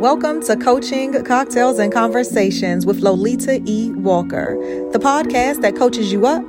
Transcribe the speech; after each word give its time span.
Welcome 0.00 0.40
to 0.44 0.56
Coaching 0.56 1.12
Cocktails 1.24 1.78
and 1.78 1.92
Conversations 1.92 2.86
with 2.86 3.00
Lolita 3.00 3.60
E. 3.66 3.90
Walker, 3.90 4.56
the 4.92 4.98
podcast 4.98 5.60
that 5.60 5.76
coaches 5.76 6.10
you 6.10 6.26
up 6.26 6.42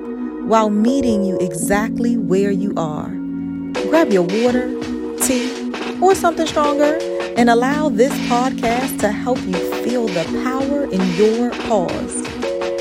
while 0.46 0.70
meeting 0.70 1.25
you 1.25 1.38
exactly 1.40 2.16
where 2.16 2.51
you 2.51 2.74
are. 2.77 3.09
Grab 3.90 4.14
your 4.14 4.22
water, 4.22 4.69
tea, 5.17 5.69
or 6.01 6.16
something 6.16 6.48
stronger 6.48 6.98
and 7.35 7.50
allow 7.50 7.90
this 7.90 8.14
podcast 8.29 9.02
to 9.02 9.12
help 9.12 9.38
you 9.42 9.84
feel 9.84 10.08
the 10.08 10.24
power 10.46 10.86
in 10.86 11.02
your 11.16 11.52
pause. 11.68 12.26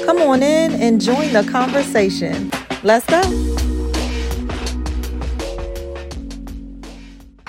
Come 0.06 0.18
on 0.18 0.40
in 0.40 0.70
and 0.74 1.00
join 1.00 1.32
the 1.32 1.42
conversation. 1.50 2.48
Let's 2.84 3.06
go. 3.06 3.69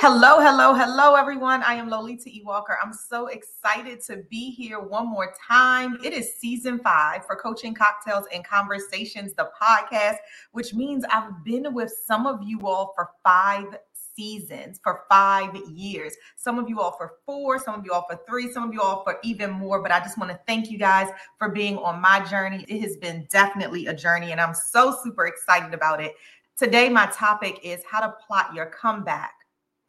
Hello, 0.04 0.40
hello, 0.40 0.74
hello, 0.74 1.14
everyone. 1.14 1.62
I 1.62 1.76
am 1.76 1.88
Lolita 1.88 2.28
E. 2.28 2.42
Walker. 2.44 2.76
I'm 2.84 2.92
so 2.92 3.28
excited 3.28 4.02
to 4.06 4.24
be 4.32 4.50
here 4.50 4.80
one 4.80 5.08
more 5.08 5.32
time. 5.48 6.00
It 6.04 6.12
is 6.12 6.38
season 6.40 6.80
five 6.80 7.24
for 7.28 7.36
Coaching 7.36 7.76
Cocktails 7.76 8.26
and 8.34 8.44
Conversations, 8.44 9.36
the 9.36 9.52
podcast, 9.62 10.16
which 10.54 10.74
means 10.74 11.06
I've 11.12 11.44
been 11.46 11.72
with 11.76 11.94
some 12.08 12.26
of 12.26 12.40
you 12.42 12.62
all 12.62 12.94
for 12.96 13.12
five 13.24 13.78
seasons, 14.16 14.80
for 14.84 15.04
five 15.08 15.56
years. 15.70 16.16
Some 16.36 16.58
of 16.58 16.68
you 16.68 16.80
all 16.80 16.94
for 16.94 17.18
four, 17.24 17.60
some 17.60 17.76
of 17.76 17.86
you 17.86 17.94
all 17.94 18.08
for 18.10 18.20
three, 18.28 18.52
some 18.52 18.64
of 18.68 18.74
you 18.74 18.82
all 18.82 19.04
for 19.04 19.20
even 19.24 19.52
more. 19.52 19.84
But 19.84 19.92
I 19.92 20.00
just 20.00 20.18
want 20.18 20.32
to 20.32 20.40
thank 20.48 20.72
you 20.72 20.80
guys 20.80 21.10
for 21.38 21.50
being 21.50 21.78
on 21.78 22.02
my 22.02 22.26
journey. 22.26 22.66
It 22.68 22.82
has 22.82 22.98
been 22.98 23.28
definitely 23.30 23.86
a 23.86 23.94
journey, 23.94 24.32
and 24.32 24.42
I'm 24.42 24.56
so 24.56 24.98
super 25.04 25.28
excited 25.28 25.76
about 25.76 26.02
it. 26.02 26.16
Today, 26.58 26.90
my 26.90 27.06
topic 27.14 27.60
is 27.62 27.84
how 27.88 28.00
to 28.00 28.16
plot 28.28 28.56
your 28.56 28.66
comeback 28.66 29.34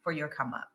for 0.03 0.11
your 0.11 0.27
come 0.27 0.53
up. 0.53 0.69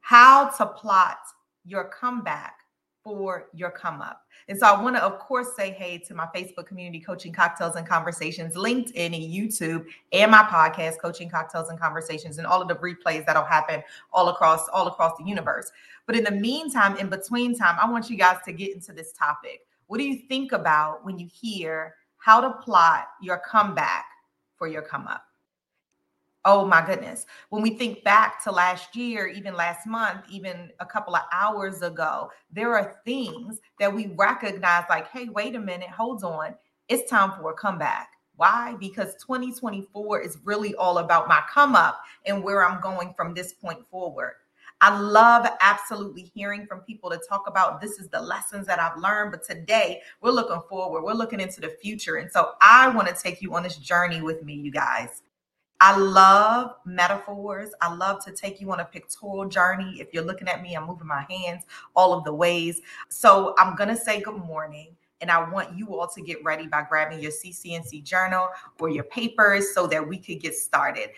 How 0.00 0.50
to 0.50 0.66
plot 0.66 1.18
your 1.64 1.84
comeback 1.84 2.58
for 3.04 3.48
your 3.52 3.70
come 3.70 4.00
up. 4.00 4.22
And 4.48 4.58
so 4.58 4.66
I 4.66 4.82
want 4.82 4.96
to, 4.96 5.04
of 5.04 5.18
course, 5.18 5.48
say 5.56 5.70
hey 5.70 5.98
to 5.98 6.14
my 6.14 6.26
Facebook 6.34 6.66
community, 6.66 7.00
Coaching 7.00 7.32
Cocktails 7.32 7.76
and 7.76 7.86
Conversations, 7.86 8.54
LinkedIn 8.54 8.96
and 8.96 9.14
YouTube, 9.14 9.84
and 10.12 10.30
my 10.30 10.42
podcast, 10.42 10.98
Coaching 11.00 11.28
Cocktails 11.28 11.68
and 11.68 11.78
Conversations, 11.78 12.38
and 12.38 12.46
all 12.46 12.62
of 12.62 12.68
the 12.68 12.74
replays 12.76 13.24
that'll 13.26 13.44
happen 13.44 13.82
all 14.12 14.30
across 14.30 14.68
all 14.68 14.88
across 14.88 15.16
the 15.18 15.24
universe. 15.24 15.70
But 16.06 16.16
in 16.16 16.24
the 16.24 16.30
meantime, 16.30 16.96
in 16.96 17.08
between 17.08 17.56
time, 17.56 17.76
I 17.80 17.90
want 17.90 18.08
you 18.08 18.16
guys 18.16 18.38
to 18.46 18.52
get 18.52 18.74
into 18.74 18.92
this 18.92 19.12
topic. 19.12 19.60
What 19.86 19.98
do 19.98 20.04
you 20.04 20.22
think 20.28 20.52
about 20.52 21.04
when 21.04 21.18
you 21.18 21.28
hear 21.30 21.94
how 22.16 22.40
to 22.40 22.50
plot 22.62 23.06
your 23.22 23.40
comeback 23.46 24.06
for 24.56 24.66
your 24.66 24.82
come 24.82 25.06
up? 25.06 25.24
Oh 26.46 26.66
my 26.66 26.84
goodness. 26.84 27.24
When 27.48 27.62
we 27.62 27.70
think 27.70 28.04
back 28.04 28.42
to 28.44 28.52
last 28.52 28.94
year, 28.94 29.26
even 29.28 29.54
last 29.54 29.86
month, 29.86 30.20
even 30.30 30.70
a 30.78 30.84
couple 30.84 31.16
of 31.16 31.22
hours 31.32 31.80
ago, 31.80 32.30
there 32.52 32.76
are 32.76 32.96
things 33.06 33.60
that 33.78 33.94
we 33.94 34.08
recognize 34.08 34.84
like, 34.90 35.08
hey, 35.08 35.30
wait 35.30 35.54
a 35.54 35.60
minute, 35.60 35.88
hold 35.88 36.22
on. 36.22 36.54
It's 36.88 37.08
time 37.10 37.32
for 37.32 37.50
a 37.50 37.54
comeback. 37.54 38.10
Why? 38.36 38.74
Because 38.78 39.14
2024 39.24 40.20
is 40.20 40.36
really 40.44 40.74
all 40.74 40.98
about 40.98 41.28
my 41.28 41.42
come 41.50 41.74
up 41.74 42.02
and 42.26 42.42
where 42.42 42.62
I'm 42.62 42.80
going 42.82 43.14
from 43.16 43.32
this 43.32 43.54
point 43.54 43.86
forward. 43.88 44.34
I 44.82 44.98
love 44.98 45.48
absolutely 45.62 46.30
hearing 46.34 46.66
from 46.66 46.80
people 46.80 47.08
to 47.08 47.18
talk 47.26 47.48
about 47.48 47.80
this 47.80 47.92
is 47.92 48.08
the 48.08 48.20
lessons 48.20 48.66
that 48.66 48.78
I've 48.78 48.98
learned. 48.98 49.30
But 49.30 49.44
today 49.44 50.02
we're 50.20 50.30
looking 50.30 50.60
forward, 50.68 51.04
we're 51.04 51.14
looking 51.14 51.40
into 51.40 51.62
the 51.62 51.74
future. 51.80 52.16
And 52.16 52.30
so 52.30 52.52
I 52.60 52.88
want 52.88 53.08
to 53.08 53.14
take 53.14 53.40
you 53.40 53.54
on 53.54 53.62
this 53.62 53.76
journey 53.76 54.20
with 54.20 54.42
me, 54.42 54.52
you 54.52 54.70
guys. 54.70 55.22
I 55.86 55.98
love 55.98 56.76
metaphors. 56.86 57.68
I 57.82 57.94
love 57.94 58.24
to 58.24 58.32
take 58.32 58.58
you 58.58 58.72
on 58.72 58.80
a 58.80 58.86
pictorial 58.86 59.46
journey. 59.46 59.98
If 60.00 60.14
you're 60.14 60.24
looking 60.24 60.48
at 60.48 60.62
me, 60.62 60.74
I'm 60.74 60.86
moving 60.86 61.06
my 61.06 61.26
hands 61.28 61.64
all 61.94 62.14
of 62.14 62.24
the 62.24 62.32
ways. 62.32 62.80
So 63.10 63.54
I'm 63.58 63.76
going 63.76 63.90
to 63.90 63.96
say 63.96 64.22
good 64.22 64.38
morning. 64.38 64.96
And 65.20 65.30
I 65.30 65.46
want 65.50 65.76
you 65.76 65.94
all 65.94 66.08
to 66.08 66.22
get 66.22 66.42
ready 66.42 66.66
by 66.66 66.86
grabbing 66.88 67.20
your 67.20 67.32
CCNC 67.32 68.02
journal 68.02 68.48
or 68.80 68.88
your 68.88 69.04
papers 69.04 69.74
so 69.74 69.86
that 69.88 70.08
we 70.08 70.16
could 70.16 70.40
get 70.40 70.54
started. 70.54 71.10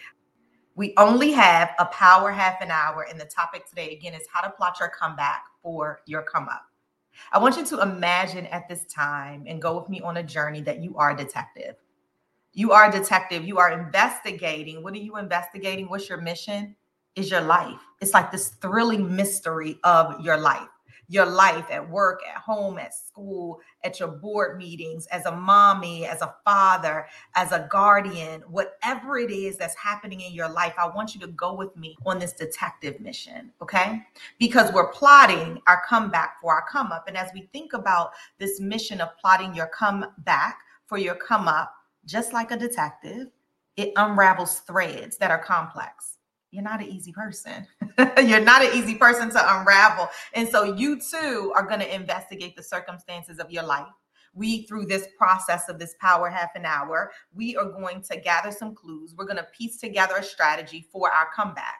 We 0.74 0.94
only 0.96 1.30
have 1.30 1.70
a 1.78 1.84
power 1.86 2.32
half 2.32 2.60
an 2.60 2.72
hour. 2.72 3.06
And 3.08 3.20
the 3.20 3.26
topic 3.26 3.68
today, 3.68 3.92
again, 3.92 4.14
is 4.14 4.26
how 4.32 4.40
to 4.40 4.50
plot 4.50 4.78
your 4.80 4.88
comeback 4.88 5.44
for 5.62 6.00
your 6.06 6.22
come 6.22 6.48
up. 6.48 6.64
I 7.30 7.38
want 7.38 7.56
you 7.56 7.64
to 7.66 7.82
imagine 7.82 8.46
at 8.46 8.68
this 8.68 8.84
time 8.86 9.44
and 9.46 9.62
go 9.62 9.78
with 9.78 9.88
me 9.88 10.00
on 10.00 10.16
a 10.16 10.24
journey 10.24 10.60
that 10.62 10.82
you 10.82 10.96
are 10.96 11.12
a 11.12 11.16
detective. 11.16 11.76
You 12.56 12.72
are 12.72 12.88
a 12.88 12.90
detective. 12.90 13.46
You 13.46 13.58
are 13.58 13.78
investigating. 13.78 14.82
What 14.82 14.94
are 14.94 14.96
you 14.98 15.18
investigating? 15.18 15.90
What's 15.90 16.08
your 16.08 16.22
mission? 16.22 16.74
Is 17.14 17.30
your 17.30 17.42
life. 17.42 17.78
It's 18.00 18.14
like 18.14 18.32
this 18.32 18.48
thrilling 18.48 19.14
mystery 19.14 19.78
of 19.84 20.18
your 20.22 20.38
life. 20.38 20.68
Your 21.08 21.26
life 21.26 21.66
at 21.70 21.86
work, 21.86 22.20
at 22.26 22.40
home, 22.40 22.78
at 22.78 22.94
school, 22.94 23.60
at 23.84 24.00
your 24.00 24.08
board 24.08 24.56
meetings, 24.56 25.06
as 25.08 25.26
a 25.26 25.32
mommy, 25.32 26.06
as 26.06 26.22
a 26.22 26.34
father, 26.46 27.06
as 27.34 27.52
a 27.52 27.68
guardian, 27.70 28.40
whatever 28.48 29.18
it 29.18 29.30
is 29.30 29.58
that's 29.58 29.76
happening 29.76 30.22
in 30.22 30.32
your 30.32 30.48
life, 30.48 30.72
I 30.78 30.88
want 30.88 31.14
you 31.14 31.20
to 31.20 31.28
go 31.28 31.52
with 31.52 31.76
me 31.76 31.94
on 32.06 32.18
this 32.18 32.32
detective 32.32 33.00
mission, 33.00 33.52
okay? 33.60 34.02
Because 34.38 34.72
we're 34.72 34.90
plotting 34.92 35.60
our 35.66 35.82
comeback 35.86 36.40
for 36.40 36.54
our 36.54 36.64
come 36.66 36.90
up. 36.90 37.06
And 37.06 37.18
as 37.18 37.30
we 37.34 37.50
think 37.52 37.74
about 37.74 38.12
this 38.38 38.60
mission 38.60 39.02
of 39.02 39.10
plotting 39.18 39.54
your 39.54 39.68
comeback 39.68 40.58
for 40.86 40.96
your 40.96 41.16
come 41.16 41.48
up, 41.48 41.74
just 42.06 42.32
like 42.32 42.50
a 42.50 42.56
detective, 42.56 43.28
it 43.76 43.92
unravels 43.96 44.60
threads 44.60 45.18
that 45.18 45.30
are 45.30 45.42
complex. 45.42 46.18
You're 46.50 46.62
not 46.62 46.80
an 46.80 46.88
easy 46.88 47.12
person. 47.12 47.66
You're 47.98 48.40
not 48.40 48.62
an 48.62 48.72
easy 48.74 48.94
person 48.94 49.28
to 49.30 49.58
unravel. 49.58 50.08
And 50.32 50.48
so 50.48 50.62
you 50.76 50.98
too 50.98 51.52
are 51.54 51.66
going 51.66 51.80
to 51.80 51.94
investigate 51.94 52.56
the 52.56 52.62
circumstances 52.62 53.38
of 53.38 53.50
your 53.50 53.64
life. 53.64 53.86
We, 54.32 54.62
through 54.62 54.86
this 54.86 55.08
process 55.18 55.68
of 55.68 55.78
this 55.78 55.94
power 56.00 56.30
half 56.30 56.50
an 56.54 56.64
hour, 56.64 57.10
we 57.34 57.56
are 57.56 57.70
going 57.70 58.02
to 58.02 58.16
gather 58.18 58.50
some 58.50 58.74
clues. 58.74 59.14
We're 59.16 59.24
going 59.24 59.38
to 59.38 59.46
piece 59.56 59.78
together 59.78 60.14
a 60.18 60.22
strategy 60.22 60.86
for 60.92 61.10
our 61.10 61.28
comeback. 61.34 61.78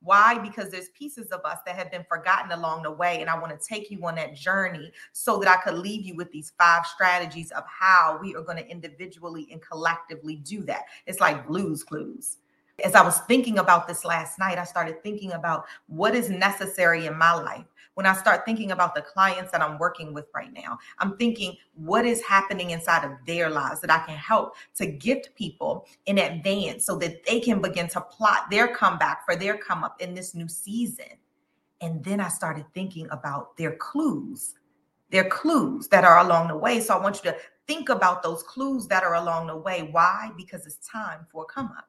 Why? 0.00 0.38
Because 0.38 0.70
there's 0.70 0.90
pieces 0.90 1.28
of 1.28 1.40
us 1.44 1.58
that 1.66 1.74
have 1.74 1.90
been 1.90 2.04
forgotten 2.08 2.52
along 2.52 2.82
the 2.82 2.90
way. 2.90 3.20
And 3.20 3.28
I 3.28 3.38
want 3.38 3.58
to 3.58 3.66
take 3.66 3.90
you 3.90 4.04
on 4.06 4.14
that 4.14 4.34
journey 4.34 4.92
so 5.12 5.38
that 5.38 5.48
I 5.48 5.60
could 5.60 5.78
leave 5.78 6.04
you 6.04 6.14
with 6.14 6.30
these 6.30 6.52
five 6.58 6.86
strategies 6.86 7.50
of 7.50 7.64
how 7.66 8.18
we 8.20 8.34
are 8.36 8.42
going 8.42 8.58
to 8.58 8.68
individually 8.68 9.48
and 9.50 9.60
collectively 9.60 10.36
do 10.36 10.62
that. 10.64 10.82
It's 11.06 11.20
like 11.20 11.46
Blue's 11.46 11.82
Clues. 11.82 12.36
As 12.84 12.94
I 12.94 13.02
was 13.02 13.18
thinking 13.20 13.58
about 13.58 13.88
this 13.88 14.04
last 14.04 14.38
night, 14.38 14.58
I 14.58 14.64
started 14.64 15.02
thinking 15.02 15.32
about 15.32 15.64
what 15.86 16.14
is 16.14 16.30
necessary 16.30 17.06
in 17.06 17.18
my 17.18 17.34
life 17.34 17.64
when 17.98 18.06
I 18.06 18.12
start 18.14 18.44
thinking 18.44 18.70
about 18.70 18.94
the 18.94 19.02
clients 19.02 19.50
that 19.50 19.60
I'm 19.60 19.76
working 19.76 20.14
with 20.14 20.26
right 20.32 20.52
now, 20.52 20.78
I'm 21.00 21.16
thinking 21.16 21.56
what 21.74 22.06
is 22.06 22.22
happening 22.22 22.70
inside 22.70 23.04
of 23.04 23.10
their 23.26 23.50
lives 23.50 23.80
that 23.80 23.90
I 23.90 23.98
can 24.06 24.16
help 24.16 24.54
to 24.76 24.86
gift 24.86 25.34
people 25.34 25.84
in 26.06 26.18
advance 26.18 26.86
so 26.86 26.94
that 26.98 27.26
they 27.26 27.40
can 27.40 27.60
begin 27.60 27.88
to 27.88 28.00
plot 28.00 28.52
their 28.52 28.72
comeback 28.72 29.24
for 29.24 29.34
their 29.34 29.58
come 29.58 29.82
up 29.82 30.00
in 30.00 30.14
this 30.14 30.32
new 30.32 30.46
season. 30.46 31.10
And 31.80 32.04
then 32.04 32.20
I 32.20 32.28
started 32.28 32.66
thinking 32.72 33.08
about 33.10 33.56
their 33.56 33.74
clues, 33.74 34.54
their 35.10 35.28
clues 35.28 35.88
that 35.88 36.04
are 36.04 36.24
along 36.24 36.46
the 36.46 36.56
way. 36.56 36.78
So 36.78 36.96
I 36.96 37.02
want 37.02 37.16
you 37.16 37.32
to 37.32 37.36
think 37.66 37.88
about 37.88 38.22
those 38.22 38.44
clues 38.44 38.86
that 38.86 39.02
are 39.02 39.16
along 39.16 39.48
the 39.48 39.56
way. 39.56 39.88
Why? 39.90 40.30
Because 40.36 40.66
it's 40.66 40.88
time 40.88 41.26
for 41.32 41.42
a 41.42 41.52
come 41.52 41.72
up. 41.76 41.88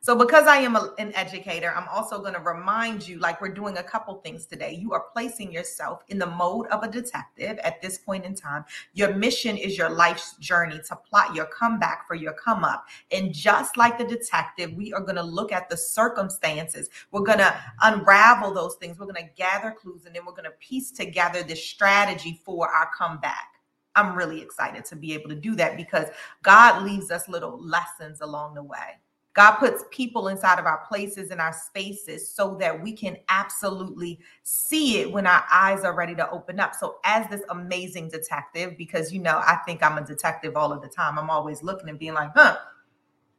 So, 0.00 0.14
because 0.14 0.46
I 0.46 0.58
am 0.58 0.76
a, 0.76 0.92
an 0.98 1.14
educator, 1.14 1.72
I'm 1.74 1.88
also 1.88 2.20
going 2.20 2.34
to 2.34 2.40
remind 2.40 3.06
you 3.06 3.18
like 3.18 3.40
we're 3.40 3.48
doing 3.48 3.78
a 3.78 3.82
couple 3.82 4.14
things 4.16 4.46
today. 4.46 4.74
You 4.74 4.92
are 4.92 5.04
placing 5.12 5.52
yourself 5.52 6.02
in 6.08 6.18
the 6.18 6.26
mode 6.26 6.66
of 6.68 6.82
a 6.82 6.90
detective 6.90 7.58
at 7.58 7.80
this 7.80 7.98
point 7.98 8.24
in 8.24 8.34
time. 8.34 8.64
Your 8.92 9.14
mission 9.14 9.56
is 9.56 9.78
your 9.78 9.88
life's 9.88 10.36
journey 10.36 10.80
to 10.88 10.96
plot 10.96 11.34
your 11.34 11.46
comeback 11.46 12.06
for 12.06 12.14
your 12.14 12.34
come 12.34 12.64
up. 12.64 12.86
And 13.12 13.32
just 13.32 13.76
like 13.76 13.98
the 13.98 14.04
detective, 14.04 14.74
we 14.74 14.92
are 14.92 15.00
going 15.00 15.16
to 15.16 15.22
look 15.22 15.52
at 15.52 15.68
the 15.70 15.76
circumstances. 15.76 16.90
We're 17.10 17.22
going 17.22 17.38
to 17.38 17.54
unravel 17.82 18.52
those 18.52 18.76
things. 18.76 18.98
We're 18.98 19.06
going 19.06 19.24
to 19.24 19.30
gather 19.36 19.70
clues 19.70 20.04
and 20.06 20.14
then 20.14 20.26
we're 20.26 20.32
going 20.32 20.44
to 20.44 20.50
piece 20.60 20.90
together 20.90 21.42
this 21.42 21.64
strategy 21.64 22.40
for 22.44 22.68
our 22.68 22.90
comeback. 22.96 23.54
I'm 23.96 24.16
really 24.16 24.40
excited 24.40 24.84
to 24.86 24.96
be 24.96 25.14
able 25.14 25.28
to 25.30 25.36
do 25.36 25.54
that 25.56 25.76
because 25.76 26.08
God 26.42 26.82
leaves 26.82 27.10
us 27.10 27.28
little 27.28 27.58
lessons 27.60 28.20
along 28.20 28.54
the 28.54 28.62
way. 28.62 28.98
God 29.34 29.56
puts 29.56 29.84
people 29.90 30.28
inside 30.28 30.60
of 30.60 30.64
our 30.64 30.86
places 30.86 31.30
and 31.30 31.40
our 31.40 31.52
spaces 31.52 32.32
so 32.32 32.56
that 32.60 32.80
we 32.80 32.92
can 32.92 33.16
absolutely 33.28 34.20
see 34.44 35.00
it 35.00 35.10
when 35.10 35.26
our 35.26 35.44
eyes 35.52 35.82
are 35.82 35.94
ready 35.94 36.14
to 36.14 36.30
open 36.30 36.60
up. 36.60 36.72
So, 36.74 36.98
as 37.04 37.28
this 37.28 37.42
amazing 37.50 38.10
detective, 38.10 38.78
because 38.78 39.12
you 39.12 39.20
know, 39.20 39.42
I 39.44 39.56
think 39.66 39.82
I'm 39.82 39.98
a 39.98 40.06
detective 40.06 40.56
all 40.56 40.72
of 40.72 40.82
the 40.82 40.88
time, 40.88 41.18
I'm 41.18 41.30
always 41.30 41.64
looking 41.64 41.88
and 41.88 41.98
being 41.98 42.14
like, 42.14 42.30
huh, 42.34 42.58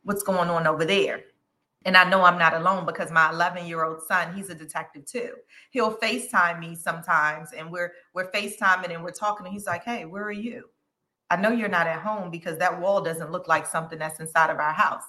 what's 0.04 0.22
going 0.22 0.50
on 0.50 0.68
over 0.68 0.84
there? 0.84 1.22
And 1.86 1.96
I 1.96 2.10
know 2.10 2.24
I'm 2.24 2.40
not 2.40 2.56
alone 2.56 2.86
because 2.86 3.12
my 3.12 3.30
11 3.30 3.66
year 3.68 3.86
old 3.86 4.02
son, 4.02 4.34
he's 4.36 4.50
a 4.50 4.56
detective 4.56 5.06
too. 5.06 5.36
He'll 5.70 5.96
FaceTime 5.98 6.60
me 6.60 6.76
sometimes 6.76 7.54
and 7.54 7.72
we're 7.72 7.94
we're 8.14 8.32
FaceTiming 8.32 8.94
and 8.94 9.04
we're 9.04 9.12
talking 9.12 9.46
and 9.46 9.54
he's 9.54 9.68
like, 9.68 9.84
hey, 9.84 10.04
where 10.04 10.24
are 10.24 10.32
you? 10.32 10.70
I 11.30 11.38
know 11.38 11.52
you're 11.52 11.70
not 11.70 11.88
at 11.88 12.02
home 12.02 12.32
because 12.32 12.58
that 12.58 12.82
wall 12.82 13.02
doesn't 13.02 13.32
look 13.32 13.48
like 13.48 13.66
something 13.66 13.98
that's 13.98 14.20
inside 14.20 14.50
of 14.50 14.58
our 14.58 14.74
house. 14.74 15.04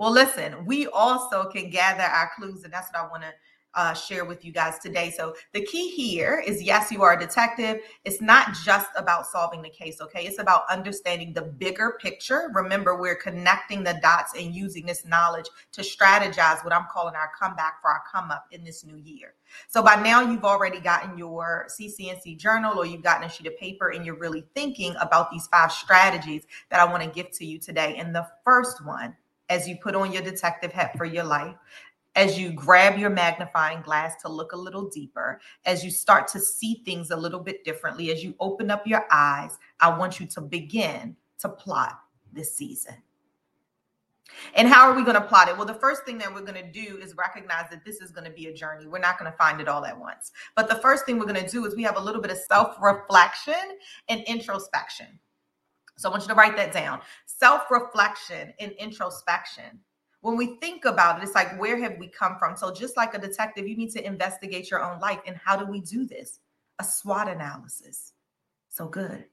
Well, 0.00 0.12
listen, 0.12 0.64
we 0.64 0.86
also 0.86 1.44
can 1.50 1.68
gather 1.68 2.04
our 2.04 2.30
clues, 2.34 2.64
and 2.64 2.72
that's 2.72 2.90
what 2.90 3.04
I 3.04 3.06
want 3.10 3.22
to 3.22 3.32
uh, 3.74 3.92
share 3.92 4.24
with 4.24 4.46
you 4.46 4.50
guys 4.50 4.78
today. 4.78 5.12
So, 5.14 5.34
the 5.52 5.62
key 5.62 5.90
here 5.90 6.42
is 6.44 6.62
yes, 6.62 6.90
you 6.90 7.02
are 7.02 7.12
a 7.12 7.20
detective. 7.20 7.82
It's 8.06 8.22
not 8.22 8.54
just 8.64 8.88
about 8.96 9.26
solving 9.26 9.60
the 9.60 9.68
case, 9.68 10.00
okay? 10.00 10.24
It's 10.24 10.38
about 10.38 10.62
understanding 10.70 11.34
the 11.34 11.42
bigger 11.42 11.98
picture. 12.00 12.50
Remember, 12.54 12.98
we're 12.98 13.14
connecting 13.14 13.84
the 13.84 13.98
dots 14.00 14.32
and 14.38 14.54
using 14.54 14.86
this 14.86 15.04
knowledge 15.04 15.50
to 15.72 15.82
strategize 15.82 16.64
what 16.64 16.72
I'm 16.72 16.86
calling 16.90 17.14
our 17.14 17.32
comeback 17.38 17.82
for 17.82 17.90
our 17.90 18.00
come 18.10 18.30
up 18.30 18.46
in 18.52 18.64
this 18.64 18.86
new 18.86 18.96
year. 18.96 19.34
So, 19.68 19.82
by 19.82 19.96
now, 19.96 20.22
you've 20.22 20.46
already 20.46 20.80
gotten 20.80 21.18
your 21.18 21.68
CCNC 21.78 22.38
journal 22.38 22.78
or 22.78 22.86
you've 22.86 23.02
gotten 23.02 23.24
a 23.24 23.28
sheet 23.28 23.48
of 23.48 23.58
paper 23.58 23.90
and 23.90 24.06
you're 24.06 24.18
really 24.18 24.46
thinking 24.54 24.94
about 24.98 25.30
these 25.30 25.46
five 25.48 25.70
strategies 25.70 26.44
that 26.70 26.80
I 26.80 26.90
want 26.90 27.02
to 27.02 27.10
give 27.10 27.30
to 27.32 27.44
you 27.44 27.58
today. 27.58 27.96
And 27.98 28.14
the 28.14 28.26
first 28.46 28.82
one, 28.82 29.14
as 29.50 29.68
you 29.68 29.76
put 29.76 29.94
on 29.94 30.12
your 30.12 30.22
detective 30.22 30.72
hat 30.72 30.96
for 30.96 31.04
your 31.04 31.24
life, 31.24 31.56
as 32.16 32.38
you 32.38 32.52
grab 32.52 32.98
your 32.98 33.10
magnifying 33.10 33.82
glass 33.82 34.20
to 34.22 34.28
look 34.28 34.52
a 34.52 34.56
little 34.56 34.88
deeper, 34.88 35.40
as 35.66 35.84
you 35.84 35.90
start 35.90 36.26
to 36.28 36.40
see 36.40 36.82
things 36.84 37.10
a 37.10 37.16
little 37.16 37.40
bit 37.40 37.64
differently, 37.64 38.10
as 38.10 38.24
you 38.24 38.34
open 38.40 38.70
up 38.70 38.86
your 38.86 39.04
eyes, 39.10 39.58
I 39.80 39.96
want 39.96 40.18
you 40.18 40.26
to 40.26 40.40
begin 40.40 41.16
to 41.40 41.48
plot 41.48 42.00
this 42.32 42.56
season. 42.56 42.94
And 44.54 44.68
how 44.68 44.88
are 44.88 44.94
we 44.94 45.02
going 45.02 45.20
to 45.20 45.26
plot 45.26 45.48
it? 45.48 45.56
Well, 45.56 45.66
the 45.66 45.74
first 45.74 46.04
thing 46.04 46.16
that 46.18 46.32
we're 46.32 46.42
going 46.42 46.54
to 46.54 46.70
do 46.70 46.98
is 46.98 47.16
recognize 47.16 47.68
that 47.70 47.84
this 47.84 48.00
is 48.00 48.12
going 48.12 48.24
to 48.24 48.30
be 48.30 48.46
a 48.46 48.54
journey. 48.54 48.86
We're 48.86 49.00
not 49.00 49.18
going 49.18 49.30
to 49.30 49.36
find 49.36 49.60
it 49.60 49.68
all 49.68 49.84
at 49.84 49.98
once. 49.98 50.30
But 50.54 50.68
the 50.68 50.76
first 50.76 51.04
thing 51.04 51.18
we're 51.18 51.26
going 51.26 51.44
to 51.44 51.50
do 51.50 51.66
is 51.66 51.74
we 51.74 51.82
have 51.82 51.96
a 51.96 52.00
little 52.00 52.22
bit 52.22 52.30
of 52.30 52.38
self 52.38 52.76
reflection 52.80 53.78
and 54.08 54.22
introspection. 54.22 55.18
So 56.00 56.08
I 56.08 56.12
want 56.12 56.22
you 56.22 56.28
to 56.28 56.34
write 56.34 56.56
that 56.56 56.72
down 56.72 57.00
self 57.26 57.70
reflection 57.70 58.52
and 58.58 58.72
introspection 58.72 59.80
when 60.22 60.36
we 60.36 60.56
think 60.56 60.84
about 60.84 61.18
it, 61.18 61.24
it's 61.24 61.34
like, 61.34 61.58
where 61.58 61.78
have 61.78 61.96
we 61.98 62.08
come 62.08 62.36
from? 62.38 62.56
So, 62.56 62.72
just 62.72 62.96
like 62.96 63.14
a 63.14 63.18
detective, 63.18 63.66
you 63.66 63.76
need 63.76 63.90
to 63.92 64.06
investigate 64.06 64.70
your 64.70 64.82
own 64.82 65.00
life. 65.00 65.20
And 65.26 65.36
how 65.36 65.56
do 65.56 65.64
we 65.64 65.80
do 65.80 66.06
this? 66.06 66.40
A 66.78 66.84
SWOT 66.84 67.28
analysis. 67.28 68.12
So 68.68 68.86
good. 68.86 69.24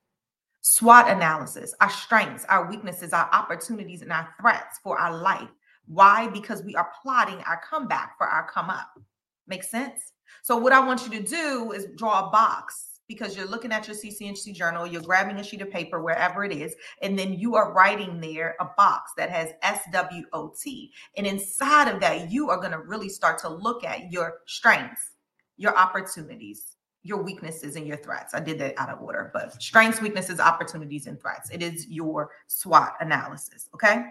SWOT 0.62 1.10
analysis, 1.10 1.74
our 1.80 1.90
strengths, 1.90 2.46
our 2.46 2.70
weaknesses, 2.70 3.13
our 3.13 3.30
opportunities, 3.31 4.02
and 4.02 4.12
our 4.12 4.34
threats 4.40 4.80
for 4.84 4.98
our 4.98 5.16
life. 5.16 5.50
Why? 5.88 6.28
Because 6.28 6.63
we 6.63 6.75
are 6.75 6.90
plotting 7.02 7.40
our 7.42 7.62
comeback 7.70 8.18
for 8.18 8.28
our 8.28 8.50
come 8.50 8.70
up. 8.70 9.00
Make 9.48 9.63
sense? 9.63 10.13
So, 10.42 10.58
what 10.58 10.74
I 10.74 10.86
want 10.86 11.04
you 11.04 11.20
to 11.20 11.24
do 11.24 11.74
is 11.74 11.88
draw 11.98 12.28
a 12.28 12.31
box 12.31 12.87
because 13.07 13.36
you're 13.36 13.48
looking 13.48 13.71
at 13.71 13.88
your 13.88 13.95
CCNC 13.95 14.54
journal, 14.54 14.86
you're 14.86 15.01
grabbing 15.01 15.38
a 15.38 15.44
sheet 15.44 15.62
of 15.62 15.71
paper 15.71 16.01
wherever 16.01 16.44
it 16.44 16.51
is, 16.51 16.75
and 17.01 17.18
then 17.18 17.33
you 17.33 17.56
are 17.56 17.74
writing 17.74 18.19
there 18.19 18.56
a 18.59 18.65
box 18.77 19.12
that 19.18 19.30
has 19.30 19.51
SWOT. 19.63 20.92
And 21.15 21.27
inside 21.27 21.88
of 21.88 22.01
that, 22.01 22.31
you 22.31 22.50
are 22.50 22.57
going 22.57 22.71
to 22.71 22.80
really 22.80 23.09
start 23.09 23.39
to 23.39 23.50
look 23.50 23.83
at 23.83 24.12
your 24.12 24.39
strengths, 24.45 25.12
your 25.57 25.77
opportunities, 25.77 26.75
your 27.04 27.24
weaknesses, 27.24 27.75
and 27.77 27.88
your 27.88 27.98
threats. 27.98 28.33
I 28.33 28.42
did 28.42 28.59
that 28.59 28.75
out 28.77 28.89
of 28.89 29.01
order, 29.01 29.31
but 29.33 29.62
strengths, 29.62 30.01
weaknesses, 30.01 30.39
opportunities, 30.39 31.07
and 31.07 31.19
threats. 31.19 31.50
It 31.50 31.63
is 31.63 31.88
your 31.88 32.31
SWOT 32.48 32.94
analysis. 33.00 33.69
Okay. 33.74 34.06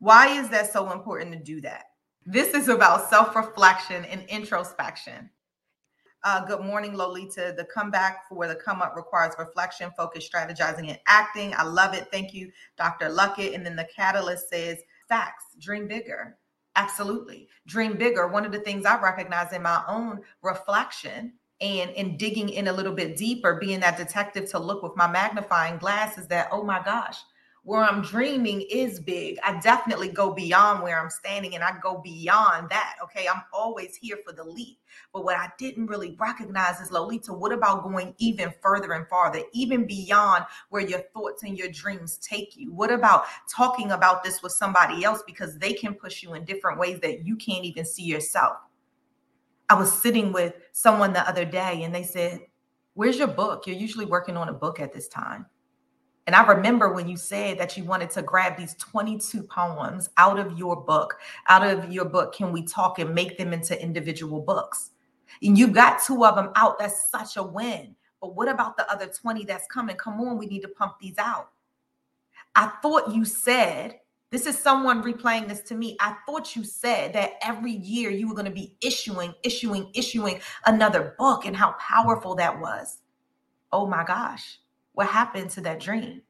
Why 0.00 0.26
is 0.38 0.48
that 0.48 0.72
so 0.72 0.90
important 0.90 1.32
to 1.32 1.38
do 1.38 1.60
that? 1.60 1.84
This 2.26 2.54
is 2.54 2.68
about 2.68 3.08
self 3.08 3.36
reflection 3.36 4.04
and 4.04 4.22
introspection. 4.28 5.30
Uh, 6.24 6.44
good 6.44 6.60
morning, 6.60 6.94
Lolita. 6.94 7.52
The 7.56 7.64
comeback 7.64 8.28
for 8.28 8.46
the 8.46 8.54
come 8.54 8.80
up 8.80 8.94
requires 8.94 9.34
reflection, 9.40 9.90
focus, 9.96 10.28
strategizing, 10.28 10.88
and 10.88 11.00
acting. 11.08 11.52
I 11.56 11.64
love 11.64 11.94
it. 11.94 12.06
Thank 12.12 12.32
you, 12.32 12.52
Dr. 12.76 13.08
Luckett. 13.08 13.56
And 13.56 13.66
then 13.66 13.74
the 13.74 13.88
catalyst 13.94 14.48
says 14.48 14.78
facts, 15.08 15.46
dream 15.58 15.88
bigger. 15.88 16.36
Absolutely. 16.76 17.48
Dream 17.66 17.96
bigger. 17.96 18.28
One 18.28 18.46
of 18.46 18.52
the 18.52 18.60
things 18.60 18.84
I 18.84 19.00
recognize 19.00 19.52
in 19.52 19.62
my 19.62 19.82
own 19.88 20.20
reflection 20.42 21.32
and 21.60 21.90
in 21.90 22.16
digging 22.16 22.50
in 22.50 22.68
a 22.68 22.72
little 22.72 22.94
bit 22.94 23.16
deeper, 23.16 23.58
being 23.60 23.80
that 23.80 23.96
detective 23.96 24.48
to 24.50 24.60
look 24.60 24.84
with 24.84 24.96
my 24.96 25.10
magnifying 25.10 25.76
glass 25.78 26.18
is 26.18 26.28
that, 26.28 26.48
oh 26.52 26.62
my 26.62 26.80
gosh, 26.84 27.18
where 27.64 27.84
I'm 27.84 28.02
dreaming 28.02 28.62
is 28.62 28.98
big. 28.98 29.38
I 29.44 29.58
definitely 29.60 30.08
go 30.08 30.32
beyond 30.32 30.82
where 30.82 31.00
I'm 31.00 31.10
standing 31.10 31.54
and 31.54 31.62
I 31.62 31.78
go 31.80 31.98
beyond 31.98 32.68
that. 32.70 32.96
Okay. 33.04 33.26
I'm 33.32 33.42
always 33.52 33.94
here 33.94 34.18
for 34.26 34.32
the 34.32 34.42
leap. 34.42 34.78
But 35.12 35.24
what 35.24 35.36
I 35.36 35.48
didn't 35.58 35.86
really 35.86 36.16
recognize 36.18 36.80
is 36.80 36.90
Lolita, 36.90 37.32
what 37.32 37.52
about 37.52 37.84
going 37.84 38.14
even 38.18 38.52
further 38.60 38.92
and 38.94 39.06
farther, 39.06 39.42
even 39.52 39.86
beyond 39.86 40.44
where 40.70 40.82
your 40.82 41.02
thoughts 41.14 41.44
and 41.44 41.56
your 41.56 41.68
dreams 41.68 42.18
take 42.18 42.56
you? 42.56 42.72
What 42.72 42.90
about 42.90 43.26
talking 43.48 43.92
about 43.92 44.24
this 44.24 44.42
with 44.42 44.52
somebody 44.52 45.04
else 45.04 45.22
because 45.24 45.56
they 45.58 45.72
can 45.72 45.94
push 45.94 46.22
you 46.22 46.34
in 46.34 46.44
different 46.44 46.80
ways 46.80 46.98
that 47.00 47.24
you 47.24 47.36
can't 47.36 47.64
even 47.64 47.84
see 47.84 48.04
yourself? 48.04 48.56
I 49.68 49.74
was 49.74 49.92
sitting 49.92 50.32
with 50.32 50.54
someone 50.72 51.12
the 51.12 51.26
other 51.28 51.44
day 51.44 51.84
and 51.84 51.94
they 51.94 52.02
said, 52.02 52.40
Where's 52.94 53.16
your 53.16 53.28
book? 53.28 53.66
You're 53.66 53.76
usually 53.76 54.04
working 54.04 54.36
on 54.36 54.50
a 54.50 54.52
book 54.52 54.78
at 54.78 54.92
this 54.92 55.08
time. 55.08 55.46
And 56.26 56.36
I 56.36 56.46
remember 56.46 56.92
when 56.92 57.08
you 57.08 57.16
said 57.16 57.58
that 57.58 57.76
you 57.76 57.84
wanted 57.84 58.10
to 58.10 58.22
grab 58.22 58.56
these 58.56 58.74
22 58.76 59.42
poems 59.42 60.08
out 60.16 60.38
of 60.38 60.56
your 60.56 60.76
book, 60.76 61.18
out 61.48 61.66
of 61.66 61.90
your 61.92 62.04
book, 62.04 62.34
Can 62.34 62.52
We 62.52 62.64
Talk, 62.64 63.00
and 63.00 63.12
make 63.12 63.38
them 63.38 63.52
into 63.52 63.80
individual 63.80 64.40
books. 64.40 64.90
And 65.42 65.58
you 65.58 65.68
got 65.68 66.02
two 66.02 66.24
of 66.24 66.36
them 66.36 66.50
out. 66.54 66.78
That's 66.78 67.10
such 67.10 67.36
a 67.36 67.42
win. 67.42 67.96
But 68.20 68.36
what 68.36 68.48
about 68.48 68.76
the 68.76 68.88
other 68.90 69.08
20 69.08 69.44
that's 69.44 69.66
coming? 69.66 69.96
Come 69.96 70.20
on, 70.20 70.38
we 70.38 70.46
need 70.46 70.62
to 70.62 70.68
pump 70.68 70.94
these 71.00 71.18
out. 71.18 71.48
I 72.54 72.70
thought 72.82 73.12
you 73.12 73.24
said, 73.24 73.98
this 74.30 74.46
is 74.46 74.56
someone 74.56 75.02
replaying 75.02 75.48
this 75.48 75.62
to 75.62 75.74
me. 75.74 75.96
I 76.00 76.14
thought 76.24 76.54
you 76.54 76.62
said 76.62 77.12
that 77.14 77.32
every 77.42 77.72
year 77.72 78.10
you 78.10 78.28
were 78.28 78.34
going 78.34 78.46
to 78.46 78.52
be 78.52 78.76
issuing, 78.80 79.34
issuing, 79.42 79.90
issuing 79.94 80.40
another 80.66 81.16
book 81.18 81.46
and 81.46 81.56
how 81.56 81.72
powerful 81.72 82.36
that 82.36 82.60
was. 82.60 82.98
Oh 83.72 83.86
my 83.86 84.04
gosh 84.04 84.58
what 84.94 85.06
happened 85.06 85.50
to 85.50 85.60
that 85.62 85.80
dream 85.80 86.22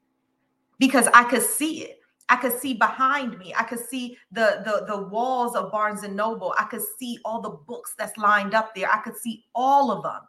because 0.78 1.08
I 1.14 1.24
could 1.24 1.42
see 1.42 1.84
it. 1.84 1.98
I 2.28 2.36
could 2.36 2.58
see 2.58 2.74
behind 2.74 3.38
me. 3.38 3.52
I 3.56 3.64
could 3.64 3.80
see 3.80 4.16
the, 4.30 4.62
the 4.64 4.86
the 4.86 5.02
walls 5.08 5.54
of 5.54 5.70
Barnes 5.70 6.02
and 6.02 6.16
Noble. 6.16 6.54
I 6.58 6.64
could 6.64 6.80
see 6.98 7.18
all 7.24 7.40
the 7.40 7.50
books 7.50 7.94
that's 7.98 8.16
lined 8.16 8.54
up 8.54 8.74
there. 8.74 8.90
I 8.90 8.98
could 8.98 9.16
see 9.16 9.44
all 9.54 9.90
of 9.90 10.02
them. 10.02 10.20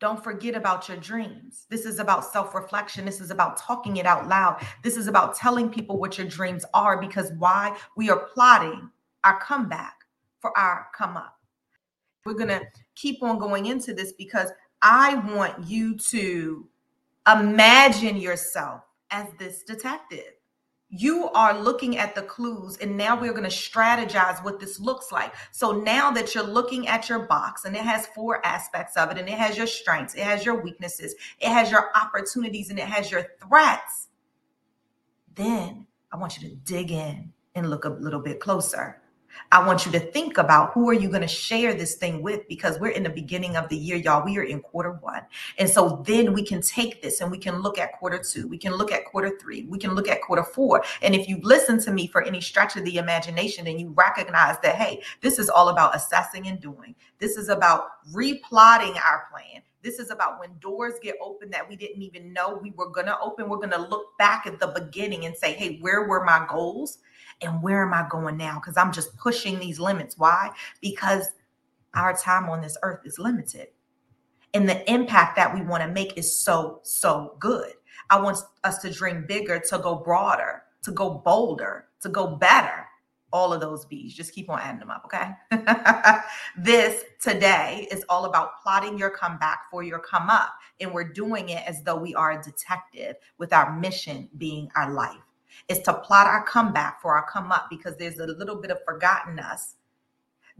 Don't 0.00 0.24
forget 0.24 0.54
about 0.54 0.88
your 0.88 0.96
dreams. 0.96 1.66
This 1.68 1.84
is 1.84 1.98
about 1.98 2.24
self-reflection. 2.24 3.04
This 3.04 3.20
is 3.20 3.30
about 3.30 3.58
talking 3.58 3.98
it 3.98 4.06
out 4.06 4.26
loud. 4.28 4.64
This 4.82 4.96
is 4.96 5.08
about 5.08 5.36
telling 5.36 5.68
people 5.68 5.98
what 5.98 6.16
your 6.16 6.26
dreams 6.26 6.64
are 6.72 6.98
because 6.98 7.30
why 7.38 7.76
we 7.98 8.08
are 8.08 8.28
plotting 8.32 8.88
our 9.24 9.38
comeback 9.40 9.96
for 10.40 10.56
our 10.56 10.86
come 10.96 11.18
up. 11.18 11.36
We're 12.24 12.34
going 12.34 12.48
to 12.48 12.62
keep 12.94 13.22
on 13.22 13.38
going 13.38 13.66
into 13.66 13.92
this 13.92 14.12
because 14.12 14.48
I 14.80 15.16
want 15.34 15.68
you 15.68 15.98
to 15.98 16.66
Imagine 17.26 18.16
yourself 18.16 18.82
as 19.10 19.26
this 19.38 19.62
detective. 19.62 20.34
You 20.92 21.28
are 21.30 21.56
looking 21.56 21.98
at 21.98 22.16
the 22.16 22.22
clues, 22.22 22.76
and 22.78 22.96
now 22.96 23.18
we're 23.20 23.32
going 23.32 23.48
to 23.48 23.48
strategize 23.48 24.42
what 24.42 24.58
this 24.58 24.80
looks 24.80 25.12
like. 25.12 25.32
So 25.52 25.70
now 25.70 26.10
that 26.10 26.34
you're 26.34 26.42
looking 26.42 26.88
at 26.88 27.08
your 27.08 27.20
box, 27.20 27.64
and 27.64 27.76
it 27.76 27.82
has 27.82 28.06
four 28.08 28.44
aspects 28.44 28.96
of 28.96 29.10
it, 29.10 29.18
and 29.18 29.28
it 29.28 29.38
has 29.38 29.56
your 29.56 29.68
strengths, 29.68 30.14
it 30.14 30.24
has 30.24 30.44
your 30.44 30.60
weaknesses, 30.60 31.14
it 31.38 31.48
has 31.48 31.70
your 31.70 31.90
opportunities, 31.94 32.70
and 32.70 32.78
it 32.78 32.86
has 32.86 33.08
your 33.10 33.24
threats, 33.40 34.08
then 35.36 35.86
I 36.12 36.16
want 36.16 36.36
you 36.40 36.48
to 36.48 36.56
dig 36.56 36.90
in 36.90 37.32
and 37.54 37.70
look 37.70 37.84
a 37.84 37.90
little 37.90 38.20
bit 38.20 38.40
closer. 38.40 38.99
I 39.52 39.66
want 39.66 39.84
you 39.84 39.92
to 39.92 40.00
think 40.00 40.38
about 40.38 40.72
who 40.72 40.88
are 40.88 40.94
you 40.94 41.08
going 41.08 41.22
to 41.22 41.28
share 41.28 41.74
this 41.74 41.94
thing 41.94 42.22
with 42.22 42.46
because 42.48 42.78
we're 42.78 42.90
in 42.90 43.02
the 43.02 43.10
beginning 43.10 43.56
of 43.56 43.68
the 43.68 43.76
year, 43.76 43.96
y'all. 43.96 44.24
We 44.24 44.38
are 44.38 44.42
in 44.42 44.60
quarter 44.60 44.92
one. 44.92 45.22
And 45.58 45.68
so 45.68 46.02
then 46.06 46.32
we 46.32 46.44
can 46.44 46.60
take 46.60 47.02
this 47.02 47.20
and 47.20 47.30
we 47.30 47.38
can 47.38 47.60
look 47.60 47.78
at 47.78 47.98
quarter 47.98 48.18
two. 48.18 48.46
We 48.46 48.58
can 48.58 48.74
look 48.74 48.92
at 48.92 49.04
quarter 49.06 49.36
three. 49.40 49.64
We 49.64 49.78
can 49.78 49.94
look 49.94 50.08
at 50.08 50.22
quarter 50.22 50.44
four. 50.44 50.84
And 51.02 51.14
if 51.14 51.28
you 51.28 51.40
listen 51.42 51.80
to 51.80 51.92
me 51.92 52.06
for 52.06 52.22
any 52.22 52.40
stretch 52.40 52.76
of 52.76 52.84
the 52.84 52.98
imagination 52.98 53.66
and 53.66 53.80
you 53.80 53.90
recognize 53.90 54.56
that, 54.62 54.76
hey, 54.76 55.02
this 55.20 55.38
is 55.38 55.48
all 55.48 55.68
about 55.68 55.96
assessing 55.96 56.46
and 56.46 56.60
doing, 56.60 56.94
this 57.18 57.36
is 57.36 57.48
about 57.48 57.86
replotting 58.12 58.94
our 59.04 59.26
plan. 59.30 59.62
This 59.82 59.98
is 59.98 60.10
about 60.10 60.38
when 60.38 60.58
doors 60.58 60.94
get 61.02 61.16
open 61.22 61.50
that 61.50 61.66
we 61.66 61.74
didn't 61.74 62.02
even 62.02 62.32
know 62.34 62.58
we 62.62 62.72
were 62.72 62.90
going 62.90 63.06
to 63.06 63.18
open. 63.18 63.48
We're 63.48 63.56
going 63.56 63.70
to 63.70 63.80
look 63.80 64.16
back 64.18 64.46
at 64.46 64.60
the 64.60 64.66
beginning 64.68 65.24
and 65.24 65.34
say, 65.34 65.54
hey, 65.54 65.78
where 65.80 66.06
were 66.06 66.22
my 66.22 66.46
goals? 66.48 66.98
And 67.42 67.62
where 67.62 67.84
am 67.84 67.94
I 67.94 68.06
going 68.08 68.36
now? 68.36 68.54
Because 68.54 68.76
I'm 68.76 68.92
just 68.92 69.16
pushing 69.16 69.58
these 69.58 69.80
limits. 69.80 70.18
Why? 70.18 70.50
Because 70.80 71.26
our 71.94 72.16
time 72.16 72.48
on 72.48 72.60
this 72.60 72.76
earth 72.82 73.00
is 73.04 73.18
limited. 73.18 73.68
And 74.52 74.68
the 74.68 74.90
impact 74.92 75.36
that 75.36 75.54
we 75.54 75.62
want 75.62 75.82
to 75.82 75.88
make 75.88 76.16
is 76.18 76.36
so, 76.36 76.80
so 76.82 77.36
good. 77.38 77.72
I 78.10 78.20
want 78.20 78.38
us 78.64 78.78
to 78.78 78.90
dream 78.90 79.24
bigger, 79.26 79.60
to 79.68 79.78
go 79.78 79.96
broader, 79.96 80.62
to 80.82 80.90
go 80.90 81.10
bolder, 81.10 81.86
to 82.00 82.08
go 82.08 82.36
better. 82.36 82.86
All 83.32 83.52
of 83.52 83.60
those 83.60 83.84
B's. 83.84 84.12
Just 84.12 84.34
keep 84.34 84.50
on 84.50 84.58
adding 84.58 84.80
them 84.80 84.90
up, 84.90 85.04
okay? 85.04 85.30
this 86.58 87.04
today 87.20 87.86
is 87.92 88.04
all 88.08 88.24
about 88.24 88.60
plotting 88.60 88.98
your 88.98 89.10
comeback 89.10 89.70
for 89.70 89.84
your 89.84 90.00
come 90.00 90.28
up. 90.28 90.52
And 90.80 90.92
we're 90.92 91.12
doing 91.12 91.50
it 91.50 91.62
as 91.64 91.84
though 91.84 91.94
we 91.94 92.12
are 92.16 92.32
a 92.32 92.42
detective 92.42 93.14
with 93.38 93.52
our 93.52 93.78
mission 93.78 94.28
being 94.36 94.68
our 94.74 94.92
life 94.92 95.29
is 95.70 95.78
to 95.78 95.94
plot 95.94 96.26
our 96.26 96.42
comeback 96.42 97.00
for 97.00 97.14
our 97.14 97.24
come 97.30 97.52
up 97.52 97.68
because 97.70 97.96
there's 97.96 98.18
a 98.18 98.26
little 98.26 98.56
bit 98.56 98.72
of 98.72 98.84
forgotten 98.84 99.38
us 99.38 99.76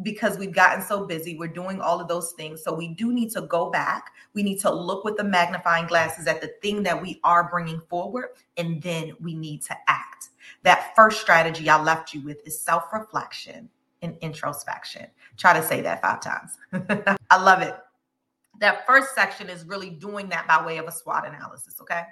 because 0.03 0.39
we've 0.39 0.55
gotten 0.55 0.83
so 0.83 1.05
busy. 1.05 1.37
We're 1.37 1.49
doing 1.49 1.81
all 1.81 2.01
of 2.01 2.07
those 2.07 2.31
things. 2.33 2.63
So 2.63 2.73
we 2.73 2.89
do 2.89 3.13
need 3.13 3.33
to 3.33 3.43
go 3.43 3.71
back. 3.71 4.13
We 4.35 4.45
need 4.45 4.61
to 4.61 4.73
look 4.73 5.05
with 5.05 5.17
the 5.17 5.25
magnifying 5.25 5.89
glasses 5.89 6.29
at 6.29 6.41
the 6.41 6.53
thing 6.63 6.85
that 6.85 7.03
we 7.03 7.21
are 7.25 7.51
bringing 7.51 7.81
forward, 7.91 8.31
and 8.57 8.81
then 8.81 9.13
we 9.21 9.35
need 9.35 9.63
to 9.63 9.77
act. 9.89 10.29
That 10.63 10.95
first 10.95 11.21
strategy 11.21 11.69
I 11.69 11.83
left 11.83 12.15
you 12.15 12.23
with 12.23 12.47
is 12.47 12.59
self 12.59 12.85
reflection 12.93 13.69
and 14.03 14.17
introspection. 14.21 15.07
Try 15.37 15.55
to 15.55 15.63
say 15.63 15.81
that 15.83 16.01
five 16.01 16.21
times. 16.23 16.57
I 17.31 17.43
love 17.43 17.63
it. 17.63 17.75
That 18.61 18.87
first 18.87 19.15
section 19.17 19.51
is 19.51 19.65
really 19.67 19.91
doing 19.91 20.29
that 20.29 20.47
by 20.47 20.65
way 20.65 20.79
of 20.79 20.87
a 20.87 20.93
SWOT 20.93 21.27
analysis. 21.27 21.81
Okay. 21.81 22.05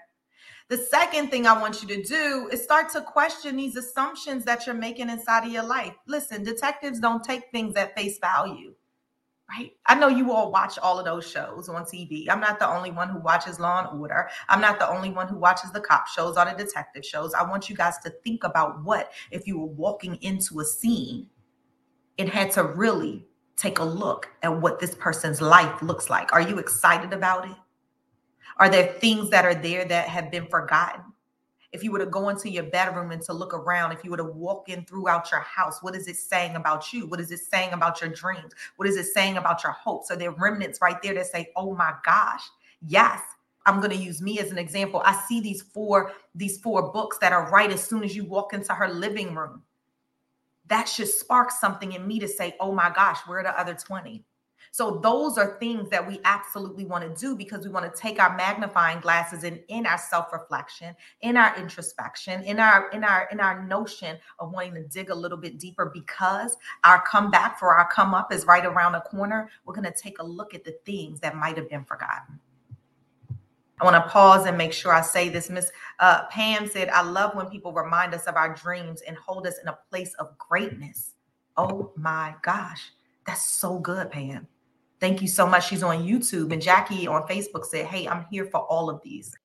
The 0.68 0.76
second 0.76 1.30
thing 1.30 1.46
I 1.46 1.58
want 1.58 1.80
you 1.80 1.88
to 1.88 2.02
do 2.02 2.50
is 2.52 2.62
start 2.62 2.90
to 2.90 3.00
question 3.00 3.56
these 3.56 3.76
assumptions 3.76 4.44
that 4.44 4.66
you're 4.66 4.75
making 4.75 5.08
inside 5.08 5.46
of 5.46 5.52
your 5.52 5.62
life. 5.62 5.94
Listen, 6.06 6.44
detectives 6.44 7.00
don't 7.00 7.25
take 7.25 7.50
things 7.50 7.75
at 7.76 7.96
face 7.96 8.18
value, 8.18 8.75
right? 9.48 9.70
I 9.87 9.94
know 9.94 10.08
you 10.08 10.30
all 10.30 10.52
watch 10.52 10.78
all 10.78 10.98
of 10.98 11.06
those 11.06 11.26
shows 11.26 11.70
on 11.70 11.84
TV. 11.84 12.26
I'm 12.28 12.40
not 12.40 12.58
the 12.58 12.68
only 12.68 12.90
one 12.90 13.08
who 13.08 13.18
watches 13.18 13.58
Law 13.58 13.78
and 13.78 13.98
Order. 13.98 14.28
I'm 14.50 14.60
not 14.60 14.78
the 14.78 14.90
only 14.90 15.08
one 15.08 15.26
who 15.26 15.38
watches 15.38 15.72
the 15.72 15.80
cop 15.80 16.06
shows 16.06 16.37
or 16.37 16.44
the 16.44 16.52
detective 16.52 17.04
shows. 17.04 17.32
I 17.32 17.48
want 17.48 17.70
you 17.70 17.75
guys 17.75 17.96
to 18.04 18.10
think 18.22 18.44
about 18.44 18.84
what 18.84 19.10
if 19.30 19.46
you 19.46 19.58
were 19.58 19.66
walking 19.68 20.16
into 20.16 20.60
a 20.60 20.66
scene 20.66 21.28
and 22.18 22.28
had 22.28 22.50
to 22.52 22.62
really 22.64 23.25
take 23.56 23.78
a 23.78 23.84
look 23.84 24.28
at 24.42 24.60
what 24.60 24.80
this 24.80 24.94
person's 24.94 25.40
life 25.40 25.80
looks 25.80 26.10
like. 26.10 26.30
Are 26.34 26.42
you 26.42 26.58
excited 26.58 27.14
about 27.14 27.48
it? 27.48 27.56
Are 28.58 28.68
there 28.68 28.94
things 28.94 29.30
that 29.30 29.44
are 29.44 29.54
there 29.54 29.84
that 29.84 30.08
have 30.08 30.30
been 30.30 30.46
forgotten? 30.46 31.02
If 31.70 31.84
you 31.84 31.92
were 31.92 31.98
to 31.98 32.06
go 32.06 32.30
into 32.30 32.48
your 32.48 32.64
bedroom 32.64 33.10
and 33.10 33.20
to 33.22 33.32
look 33.32 33.52
around, 33.52 33.92
if 33.92 34.02
you 34.02 34.10
were 34.10 34.16
to 34.16 34.24
walk 34.24 34.68
in 34.68 34.84
throughout 34.86 35.30
your 35.30 35.40
house, 35.40 35.82
what 35.82 35.94
is 35.94 36.08
it 36.08 36.16
saying 36.16 36.56
about 36.56 36.92
you? 36.92 37.06
What 37.06 37.20
is 37.20 37.30
it 37.30 37.40
saying 37.40 37.72
about 37.72 38.00
your 38.00 38.10
dreams? 38.10 38.52
What 38.76 38.88
is 38.88 38.96
it 38.96 39.06
saying 39.06 39.36
about 39.36 39.62
your 39.62 39.72
hopes? 39.72 40.10
Are 40.10 40.16
there 40.16 40.30
remnants 40.30 40.80
right 40.80 41.00
there 41.02 41.14
that 41.14 41.26
say, 41.26 41.52
oh 41.56 41.74
my 41.74 41.92
gosh, 42.04 42.42
yes, 42.86 43.20
I'm 43.66 43.80
going 43.80 43.90
to 43.90 43.96
use 43.96 44.22
me 44.22 44.38
as 44.38 44.50
an 44.50 44.56
example. 44.56 45.02
I 45.04 45.12
see 45.28 45.40
these 45.40 45.60
four 45.60 46.12
these 46.34 46.58
four 46.58 46.90
books 46.90 47.18
that 47.18 47.34
are 47.34 47.50
right 47.50 47.70
as 47.70 47.84
soon 47.84 48.02
as 48.02 48.16
you 48.16 48.24
walk 48.24 48.54
into 48.54 48.72
her 48.72 48.88
living 48.88 49.34
room. 49.34 49.62
That 50.68 50.88
should 50.88 51.08
spark 51.08 51.50
something 51.50 51.92
in 51.92 52.06
me 52.06 52.18
to 52.18 52.28
say, 52.28 52.56
"Oh 52.60 52.72
my 52.72 52.88
gosh, 52.88 53.18
where 53.26 53.40
are 53.40 53.42
the 53.42 53.58
other 53.60 53.74
20?" 53.74 54.24
So 54.70 54.98
those 55.02 55.38
are 55.38 55.58
things 55.58 55.88
that 55.90 56.06
we 56.06 56.20
absolutely 56.25 56.84
want 56.84 57.02
to 57.04 57.20
do 57.20 57.37
because 57.37 57.64
we 57.64 57.72
want 57.72 57.92
to 57.92 58.00
take 58.00 58.20
our 58.20 58.37
magnifying 58.37 59.00
glasses 59.00 59.44
and 59.44 59.60
in 59.68 59.87
our 59.87 59.98
self-reflection, 59.98 60.94
in 61.22 61.37
our 61.37 61.56
introspection, 61.56 62.42
in 62.42 62.60
our 62.60 62.90
in 62.90 63.04
our 63.04 63.28
in 63.32 63.40
our 63.40 63.64
notion 63.66 64.18
of 64.38 64.52
wanting 64.52 64.75
to 64.75 64.84
dig 64.84 65.10
a 65.10 65.14
little 65.14 65.38
bit 65.38 65.58
deeper 65.58 65.90
because 65.92 66.56
our 66.84 67.02
comeback 67.02 67.58
for 67.58 67.75
our 67.75 67.88
come 67.90 68.14
up 68.14 68.32
is 68.32 68.44
right 68.46 68.64
around 68.64 68.92
the 68.92 69.00
corner. 69.00 69.50
We're 69.64 69.75
going 69.75 69.92
to 69.92 70.02
take 70.02 70.18
a 70.18 70.25
look 70.25 70.54
at 70.54 70.64
the 70.64 70.76
things 70.84 71.20
that 71.20 71.37
might 71.37 71.56
have 71.56 71.68
been 71.68 71.84
forgotten. 71.84 72.40
I 73.80 73.84
want 73.84 73.94
to 73.94 74.10
pause 74.10 74.46
and 74.46 74.58
make 74.58 74.72
sure 74.72 74.92
I 74.92 75.02
say 75.02 75.28
this. 75.28 75.48
Miss 75.48 75.70
uh, 76.00 76.26
Pam 76.26 76.68
said, 76.68 76.88
I 76.88 77.02
love 77.02 77.37
when 77.37 77.46
people 77.46 77.72
remind 77.72 78.12
us 78.12 78.26
of 78.26 78.34
our 78.34 78.52
dreams 78.54 79.02
and 79.02 79.16
hold 79.16 79.46
us 79.46 79.58
in 79.62 79.68
a 79.68 79.78
place 79.88 80.14
of 80.14 80.37
greatness. 80.37 81.14
Oh 81.56 81.92
my 81.96 82.34
gosh, 82.42 82.90
that's 83.25 83.48
so 83.48 83.78
good, 83.78 84.10
Pam. 84.10 84.48
Thank 85.00 85.22
you 85.22 85.28
so 85.28 85.46
much. 85.46 85.68
She's 85.68 85.82
on 85.82 86.04
YouTube. 86.04 86.52
And 86.52 86.60
Jackie 86.60 87.06
on 87.06 87.22
Facebook 87.28 87.64
said, 87.64 87.86
Hey, 87.86 88.08
I'm 88.08 88.26
here 88.30 88.44
for 88.46 88.60
all 88.60 88.90
of 88.90 89.00
these. 89.02 89.36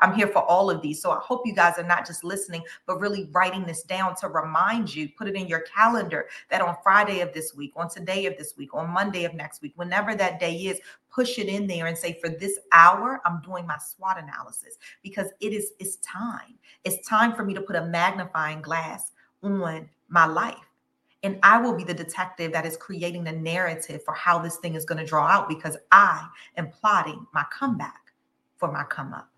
I'm 0.00 0.14
here 0.14 0.28
for 0.28 0.42
all 0.42 0.70
of 0.70 0.80
these. 0.80 1.02
So 1.02 1.10
I 1.10 1.18
hope 1.18 1.42
you 1.44 1.54
guys 1.54 1.78
are 1.78 1.86
not 1.86 2.06
just 2.06 2.24
listening, 2.24 2.62
but 2.86 3.00
really 3.00 3.28
writing 3.32 3.64
this 3.64 3.82
down 3.82 4.16
to 4.16 4.28
remind 4.28 4.94
you, 4.94 5.08
put 5.16 5.28
it 5.28 5.34
in 5.34 5.46
your 5.46 5.60
calendar 5.60 6.26
that 6.50 6.62
on 6.62 6.76
Friday 6.82 7.20
of 7.20 7.32
this 7.34 7.54
week, 7.54 7.72
on 7.76 7.90
today 7.90 8.26
of 8.26 8.36
this 8.38 8.54
week, 8.56 8.74
on 8.74 8.88
Monday 8.88 9.24
of 9.24 9.34
next 9.34 9.60
week, 9.60 9.72
whenever 9.76 10.14
that 10.14 10.40
day 10.40 10.54
is, 10.54 10.80
push 11.10 11.38
it 11.38 11.48
in 11.48 11.66
there 11.66 11.86
and 11.86 11.98
say, 11.98 12.18
for 12.18 12.30
this 12.30 12.58
hour, 12.72 13.20
I'm 13.26 13.42
doing 13.42 13.66
my 13.66 13.76
SWOT 13.76 14.18
analysis 14.18 14.76
because 15.02 15.28
it 15.40 15.52
is 15.52 15.72
it's 15.78 15.96
time. 15.96 16.54
It's 16.84 17.06
time 17.06 17.34
for 17.34 17.44
me 17.44 17.52
to 17.54 17.60
put 17.60 17.76
a 17.76 17.84
magnifying 17.84 18.62
glass 18.62 19.12
on 19.42 19.88
my 20.08 20.26
life 20.26 20.69
and 21.22 21.38
I 21.42 21.60
will 21.60 21.76
be 21.76 21.84
the 21.84 21.94
detective 21.94 22.52
that 22.52 22.64
is 22.64 22.76
creating 22.76 23.24
the 23.24 23.32
narrative 23.32 24.02
for 24.04 24.14
how 24.14 24.38
this 24.38 24.56
thing 24.56 24.74
is 24.74 24.84
going 24.84 24.98
to 24.98 25.06
draw 25.06 25.26
out 25.26 25.48
because 25.48 25.76
I 25.92 26.26
am 26.56 26.70
plotting 26.70 27.26
my 27.32 27.44
comeback 27.52 28.12
for 28.56 28.72
my 28.72 28.84
come 28.84 29.12
up. 29.12 29.28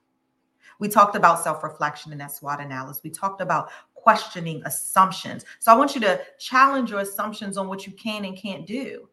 We 0.79 0.89
talked 0.89 1.17
about 1.17 1.43
self 1.43 1.63
reflection 1.63 2.13
in 2.13 2.19
that 2.19 2.33
SWOT 2.33 2.61
analysis. 2.61 3.03
We 3.03 3.11
talked 3.11 3.41
about 3.41 3.71
questioning 3.95 4.63
assumptions. 4.65 5.45
So 5.61 5.73
I 5.73 5.77
want 5.77 5.95
you 5.95 6.01
to 6.03 6.21
challenge 6.39 6.91
your 6.91 7.01
assumptions 7.01 7.57
on 7.57 7.69
what 7.69 7.87
you 7.87 7.93
can 7.93 8.25
and 8.25 8.37
can't 8.37 8.67
do. 8.67 9.09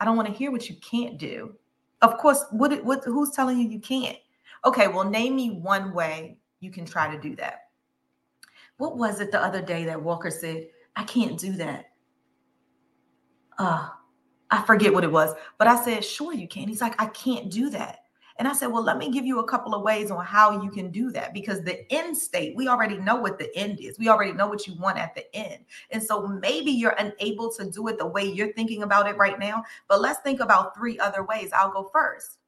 I 0.00 0.04
don't 0.04 0.16
want 0.16 0.28
to 0.28 0.34
hear 0.34 0.50
what 0.50 0.68
you 0.68 0.76
can't 0.76 1.18
do. 1.18 1.54
Of 2.00 2.18
course, 2.18 2.44
what, 2.50 2.84
what 2.84 3.04
who's 3.04 3.30
telling 3.30 3.60
you 3.60 3.68
you 3.68 3.78
can't? 3.78 4.18
Okay, 4.64 4.88
well, 4.88 5.08
name 5.08 5.36
me 5.36 5.50
one 5.50 5.92
way 5.92 6.38
you 6.58 6.70
can 6.70 6.84
try 6.84 7.14
to 7.14 7.20
do 7.20 7.36
that. 7.36 7.68
What 8.78 8.96
was 8.96 9.20
it 9.20 9.30
the 9.30 9.40
other 9.40 9.62
day 9.62 9.84
that 9.84 10.02
Walker 10.02 10.30
said? 10.30 10.66
I 10.96 11.04
can't 11.04 11.38
do 11.38 11.52
that. 11.52 11.86
Uh, 13.58 13.88
I 14.50 14.62
forget 14.62 14.92
what 14.92 15.04
it 15.04 15.12
was, 15.12 15.34
but 15.58 15.66
I 15.66 15.82
said, 15.82 16.04
sure 16.04 16.34
you 16.34 16.46
can. 16.46 16.68
He's 16.68 16.80
like, 16.80 17.00
I 17.00 17.06
can't 17.06 17.50
do 17.50 17.70
that. 17.70 18.00
And 18.36 18.48
I 18.48 18.54
said, 18.54 18.68
well, 18.68 18.82
let 18.82 18.98
me 18.98 19.10
give 19.10 19.26
you 19.26 19.40
a 19.40 19.48
couple 19.48 19.74
of 19.74 19.82
ways 19.82 20.10
on 20.10 20.24
how 20.24 20.62
you 20.62 20.70
can 20.70 20.90
do 20.90 21.10
that 21.12 21.34
because 21.34 21.62
the 21.62 21.90
end 21.92 22.16
state, 22.16 22.56
we 22.56 22.66
already 22.66 22.96
know 22.96 23.16
what 23.16 23.38
the 23.38 23.54
end 23.56 23.78
is. 23.80 23.98
We 23.98 24.08
already 24.08 24.32
know 24.32 24.46
what 24.46 24.66
you 24.66 24.74
want 24.74 24.98
at 24.98 25.14
the 25.14 25.34
end. 25.34 25.64
And 25.90 26.02
so 26.02 26.26
maybe 26.26 26.70
you're 26.70 26.96
unable 26.98 27.52
to 27.52 27.70
do 27.70 27.88
it 27.88 27.98
the 27.98 28.06
way 28.06 28.24
you're 28.24 28.52
thinking 28.54 28.82
about 28.82 29.06
it 29.08 29.16
right 29.16 29.38
now, 29.38 29.64
but 29.88 30.00
let's 30.00 30.20
think 30.20 30.40
about 30.40 30.74
three 30.74 30.98
other 30.98 31.24
ways. 31.24 31.50
I'll 31.52 31.72
go 31.72 31.90
first. 31.92 32.38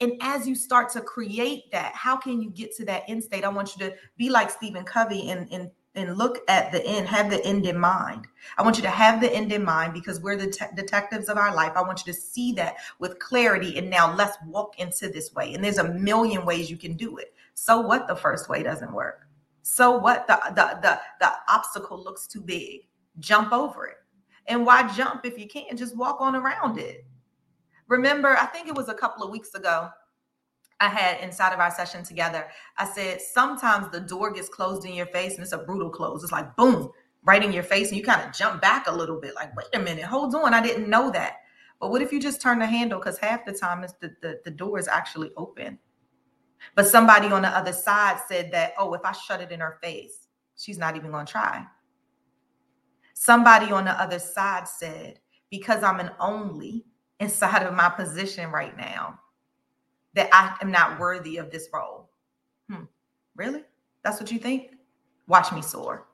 And 0.00 0.12
as 0.22 0.48
you 0.48 0.54
start 0.54 0.90
to 0.92 1.00
create 1.00 1.70
that, 1.72 1.94
how 1.94 2.16
can 2.16 2.40
you 2.40 2.50
get 2.50 2.74
to 2.76 2.84
that 2.86 3.02
end 3.06 3.22
state? 3.22 3.44
I 3.44 3.48
want 3.48 3.76
you 3.76 3.90
to 3.90 3.96
be 4.16 4.30
like 4.30 4.48
Stephen 4.48 4.84
Covey 4.84 5.28
in, 5.28 5.46
in 5.48 5.70
and 5.94 6.16
look 6.16 6.38
at 6.48 6.70
the 6.70 6.84
end, 6.86 7.08
have 7.08 7.30
the 7.30 7.44
end 7.44 7.66
in 7.66 7.78
mind. 7.78 8.26
I 8.56 8.62
want 8.62 8.76
you 8.76 8.82
to 8.82 8.90
have 8.90 9.20
the 9.20 9.32
end 9.34 9.52
in 9.52 9.64
mind 9.64 9.92
because 9.92 10.20
we're 10.20 10.36
the 10.36 10.50
te- 10.50 10.66
detectives 10.76 11.28
of 11.28 11.36
our 11.36 11.54
life. 11.54 11.72
I 11.74 11.82
want 11.82 12.06
you 12.06 12.12
to 12.12 12.18
see 12.18 12.52
that 12.52 12.76
with 13.00 13.18
clarity. 13.18 13.76
And 13.76 13.90
now 13.90 14.14
let's 14.14 14.36
walk 14.46 14.78
into 14.78 15.08
this 15.08 15.34
way. 15.34 15.54
And 15.54 15.64
there's 15.64 15.78
a 15.78 15.92
million 15.92 16.44
ways 16.46 16.70
you 16.70 16.76
can 16.76 16.96
do 16.96 17.18
it. 17.18 17.34
So 17.54 17.80
what 17.80 18.06
the 18.06 18.16
first 18.16 18.48
way 18.48 18.62
doesn't 18.62 18.92
work? 18.92 19.26
So 19.62 19.98
what 19.98 20.26
the 20.26 20.40
the 20.54 20.78
the, 20.80 21.00
the 21.20 21.32
obstacle 21.48 22.02
looks 22.02 22.26
too 22.26 22.40
big? 22.40 22.86
Jump 23.18 23.52
over 23.52 23.86
it. 23.86 23.96
And 24.46 24.64
why 24.64 24.90
jump 24.94 25.24
if 25.24 25.38
you 25.38 25.46
can't? 25.46 25.78
Just 25.78 25.96
walk 25.96 26.20
on 26.20 26.36
around 26.36 26.78
it. 26.78 27.04
Remember, 27.88 28.36
I 28.36 28.46
think 28.46 28.68
it 28.68 28.74
was 28.74 28.88
a 28.88 28.94
couple 28.94 29.24
of 29.24 29.30
weeks 29.30 29.54
ago. 29.54 29.90
I 30.80 30.88
had 30.88 31.20
inside 31.20 31.52
of 31.52 31.60
our 31.60 31.70
session 31.70 32.02
together, 32.02 32.48
I 32.78 32.86
said, 32.86 33.20
sometimes 33.20 33.90
the 33.90 34.00
door 34.00 34.32
gets 34.32 34.48
closed 34.48 34.86
in 34.86 34.94
your 34.94 35.06
face 35.06 35.34
and 35.34 35.42
it's 35.42 35.52
a 35.52 35.58
brutal 35.58 35.90
close. 35.90 36.22
It's 36.22 36.32
like 36.32 36.56
boom, 36.56 36.90
right 37.22 37.44
in 37.44 37.52
your 37.52 37.62
face. 37.62 37.88
And 37.88 37.98
you 37.98 38.02
kind 38.02 38.26
of 38.26 38.34
jump 38.34 38.62
back 38.62 38.86
a 38.86 38.94
little 38.94 39.20
bit, 39.20 39.34
like, 39.34 39.54
wait 39.56 39.66
a 39.74 39.78
minute, 39.78 40.04
hold 40.04 40.34
on. 40.34 40.54
I 40.54 40.62
didn't 40.62 40.88
know 40.88 41.10
that. 41.10 41.36
But 41.80 41.90
what 41.90 42.02
if 42.02 42.12
you 42.12 42.20
just 42.20 42.40
turn 42.40 42.58
the 42.58 42.66
handle? 42.66 42.98
Because 42.98 43.18
half 43.18 43.44
the 43.44 43.52
time 43.52 43.82
the, 44.00 44.14
the, 44.22 44.40
the 44.44 44.50
door 44.50 44.78
is 44.78 44.88
actually 44.88 45.30
open. 45.36 45.78
But 46.74 46.86
somebody 46.86 47.28
on 47.28 47.42
the 47.42 47.48
other 47.48 47.72
side 47.72 48.18
said 48.28 48.50
that, 48.52 48.72
oh, 48.78 48.92
if 48.94 49.00
I 49.04 49.12
shut 49.12 49.40
it 49.40 49.50
in 49.50 49.60
her 49.60 49.78
face, 49.82 50.28
she's 50.56 50.78
not 50.78 50.96
even 50.96 51.10
going 51.10 51.26
to 51.26 51.32
try. 51.32 51.64
Somebody 53.14 53.72
on 53.72 53.84
the 53.84 53.92
other 53.92 54.18
side 54.18 54.68
said, 54.68 55.20
because 55.50 55.82
I'm 55.82 56.00
an 56.00 56.10
only 56.18 56.84
inside 57.18 57.62
of 57.62 57.74
my 57.74 57.88
position 57.88 58.50
right 58.50 58.76
now, 58.76 59.18
that 60.14 60.28
I 60.32 60.56
am 60.60 60.70
not 60.70 60.98
worthy 60.98 61.36
of 61.36 61.50
this 61.50 61.68
role. 61.72 62.10
Hmm. 62.68 62.84
Really? 63.36 63.62
That's 64.02 64.20
what 64.20 64.32
you 64.32 64.38
think? 64.38 64.70
Watch 65.26 65.52
me 65.52 65.62
soar. 65.62 66.06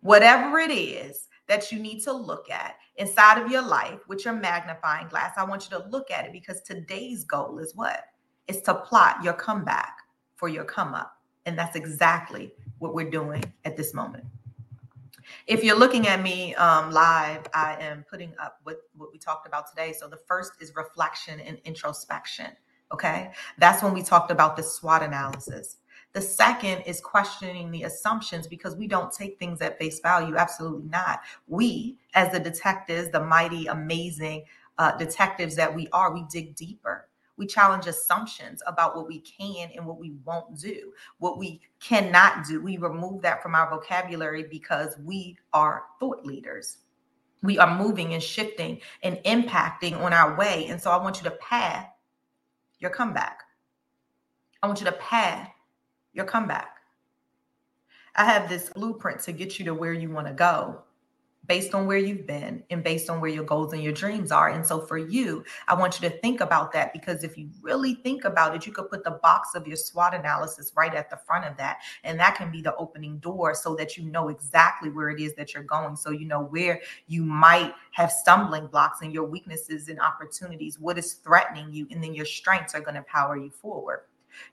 Whatever 0.00 0.58
it 0.58 0.70
is 0.70 1.28
that 1.48 1.70
you 1.70 1.78
need 1.78 2.02
to 2.02 2.12
look 2.12 2.50
at 2.50 2.76
inside 2.96 3.40
of 3.40 3.50
your 3.50 3.62
life 3.62 4.00
with 4.08 4.24
your 4.24 4.34
magnifying 4.34 5.08
glass, 5.08 5.34
I 5.36 5.44
want 5.44 5.68
you 5.70 5.78
to 5.78 5.88
look 5.88 6.10
at 6.10 6.24
it 6.24 6.32
because 6.32 6.62
today's 6.62 7.24
goal 7.24 7.58
is 7.58 7.74
what? 7.74 8.04
It's 8.48 8.60
to 8.62 8.74
plot 8.74 9.22
your 9.22 9.34
comeback 9.34 9.98
for 10.34 10.48
your 10.48 10.64
come 10.64 10.94
up. 10.94 11.12
And 11.46 11.56
that's 11.56 11.76
exactly 11.76 12.52
what 12.78 12.94
we're 12.94 13.10
doing 13.10 13.42
at 13.64 13.76
this 13.76 13.94
moment. 13.94 14.24
If 15.46 15.64
you're 15.64 15.78
looking 15.78 16.06
at 16.06 16.22
me 16.22 16.54
um, 16.56 16.92
live, 16.92 17.46
I 17.54 17.76
am 17.80 18.04
putting 18.08 18.32
up 18.38 18.60
what, 18.62 18.78
what 18.96 19.10
we 19.12 19.18
talked 19.18 19.46
about 19.46 19.68
today. 19.68 19.92
So 19.92 20.08
the 20.08 20.18
first 20.28 20.52
is 20.60 20.74
reflection 20.74 21.40
and 21.40 21.58
introspection. 21.64 22.48
Okay. 22.92 23.32
That's 23.58 23.82
when 23.82 23.94
we 23.94 24.02
talked 24.02 24.30
about 24.30 24.56
the 24.56 24.62
SWOT 24.62 25.02
analysis. 25.02 25.78
The 26.12 26.22
second 26.22 26.82
is 26.86 27.00
questioning 27.00 27.70
the 27.70 27.82
assumptions 27.82 28.46
because 28.46 28.74
we 28.74 28.86
don't 28.86 29.12
take 29.12 29.38
things 29.38 29.60
at 29.60 29.78
face 29.78 30.00
value. 30.00 30.36
Absolutely 30.36 30.88
not. 30.88 31.20
We, 31.46 31.98
as 32.14 32.32
the 32.32 32.40
detectives, 32.40 33.10
the 33.10 33.22
mighty, 33.22 33.66
amazing 33.66 34.44
uh, 34.78 34.96
detectives 34.96 35.54
that 35.56 35.74
we 35.74 35.88
are, 35.92 36.14
we 36.14 36.24
dig 36.30 36.54
deeper. 36.54 37.08
We 37.36 37.46
challenge 37.46 37.86
assumptions 37.86 38.62
about 38.66 38.96
what 38.96 39.08
we 39.08 39.20
can 39.20 39.68
and 39.76 39.84
what 39.84 39.98
we 39.98 40.14
won't 40.24 40.58
do, 40.58 40.92
what 41.18 41.38
we 41.38 41.60
cannot 41.80 42.46
do. 42.46 42.62
We 42.62 42.78
remove 42.78 43.20
that 43.22 43.42
from 43.42 43.54
our 43.54 43.68
vocabulary 43.68 44.44
because 44.50 44.96
we 45.04 45.36
are 45.52 45.82
thought 46.00 46.24
leaders. 46.24 46.78
We 47.42 47.58
are 47.58 47.78
moving 47.78 48.14
and 48.14 48.22
shifting 48.22 48.80
and 49.02 49.18
impacting 49.26 50.00
on 50.00 50.14
our 50.14 50.34
way. 50.34 50.66
And 50.68 50.80
so 50.80 50.90
I 50.90 50.96
want 50.96 51.18
you 51.18 51.24
to 51.24 51.36
path 51.36 51.88
your 52.86 52.94
comeback. 52.94 53.42
I 54.62 54.68
want 54.68 54.78
you 54.78 54.86
to 54.86 54.92
path 54.92 55.50
your 56.12 56.24
comeback. 56.24 56.76
I 58.14 58.24
have 58.24 58.48
this 58.48 58.70
blueprint 58.70 59.20
to 59.22 59.32
get 59.32 59.58
you 59.58 59.64
to 59.64 59.74
where 59.74 59.92
you 59.92 60.08
want 60.08 60.28
to 60.28 60.32
go 60.32 60.82
based 61.46 61.74
on 61.74 61.86
where 61.86 61.98
you've 61.98 62.26
been 62.26 62.62
and 62.70 62.82
based 62.82 63.08
on 63.08 63.20
where 63.20 63.30
your 63.30 63.44
goals 63.44 63.72
and 63.72 63.82
your 63.82 63.92
dreams 63.92 64.32
are. 64.32 64.48
And 64.50 64.66
so 64.66 64.80
for 64.80 64.98
you, 64.98 65.44
I 65.68 65.74
want 65.74 66.00
you 66.00 66.08
to 66.08 66.18
think 66.18 66.40
about 66.40 66.72
that 66.72 66.92
because 66.92 67.24
if 67.24 67.36
you 67.36 67.48
really 67.60 67.94
think 67.94 68.24
about 68.24 68.54
it, 68.54 68.66
you 68.66 68.72
could 68.72 68.90
put 68.90 69.04
the 69.04 69.12
box 69.12 69.54
of 69.54 69.66
your 69.66 69.76
SWOT 69.76 70.14
analysis 70.14 70.72
right 70.76 70.94
at 70.94 71.10
the 71.10 71.16
front 71.16 71.44
of 71.44 71.56
that. 71.56 71.78
And 72.04 72.18
that 72.20 72.36
can 72.36 72.50
be 72.50 72.62
the 72.62 72.74
opening 72.76 73.18
door 73.18 73.54
so 73.54 73.74
that 73.76 73.96
you 73.96 74.04
know 74.04 74.28
exactly 74.28 74.90
where 74.90 75.10
it 75.10 75.20
is 75.20 75.34
that 75.34 75.54
you're 75.54 75.62
going. 75.62 75.96
So 75.96 76.10
you 76.10 76.26
know 76.26 76.42
where 76.42 76.80
you 77.06 77.22
might 77.22 77.74
have 77.92 78.10
stumbling 78.10 78.66
blocks 78.66 79.02
and 79.02 79.12
your 79.12 79.24
weaknesses 79.24 79.88
and 79.88 80.00
opportunities, 80.00 80.78
what 80.78 80.98
is 80.98 81.14
threatening 81.14 81.72
you, 81.72 81.86
and 81.90 82.02
then 82.02 82.14
your 82.14 82.26
strengths 82.26 82.74
are 82.74 82.80
going 82.80 82.94
to 82.94 83.02
power 83.02 83.36
you 83.36 83.50
forward. 83.50 84.00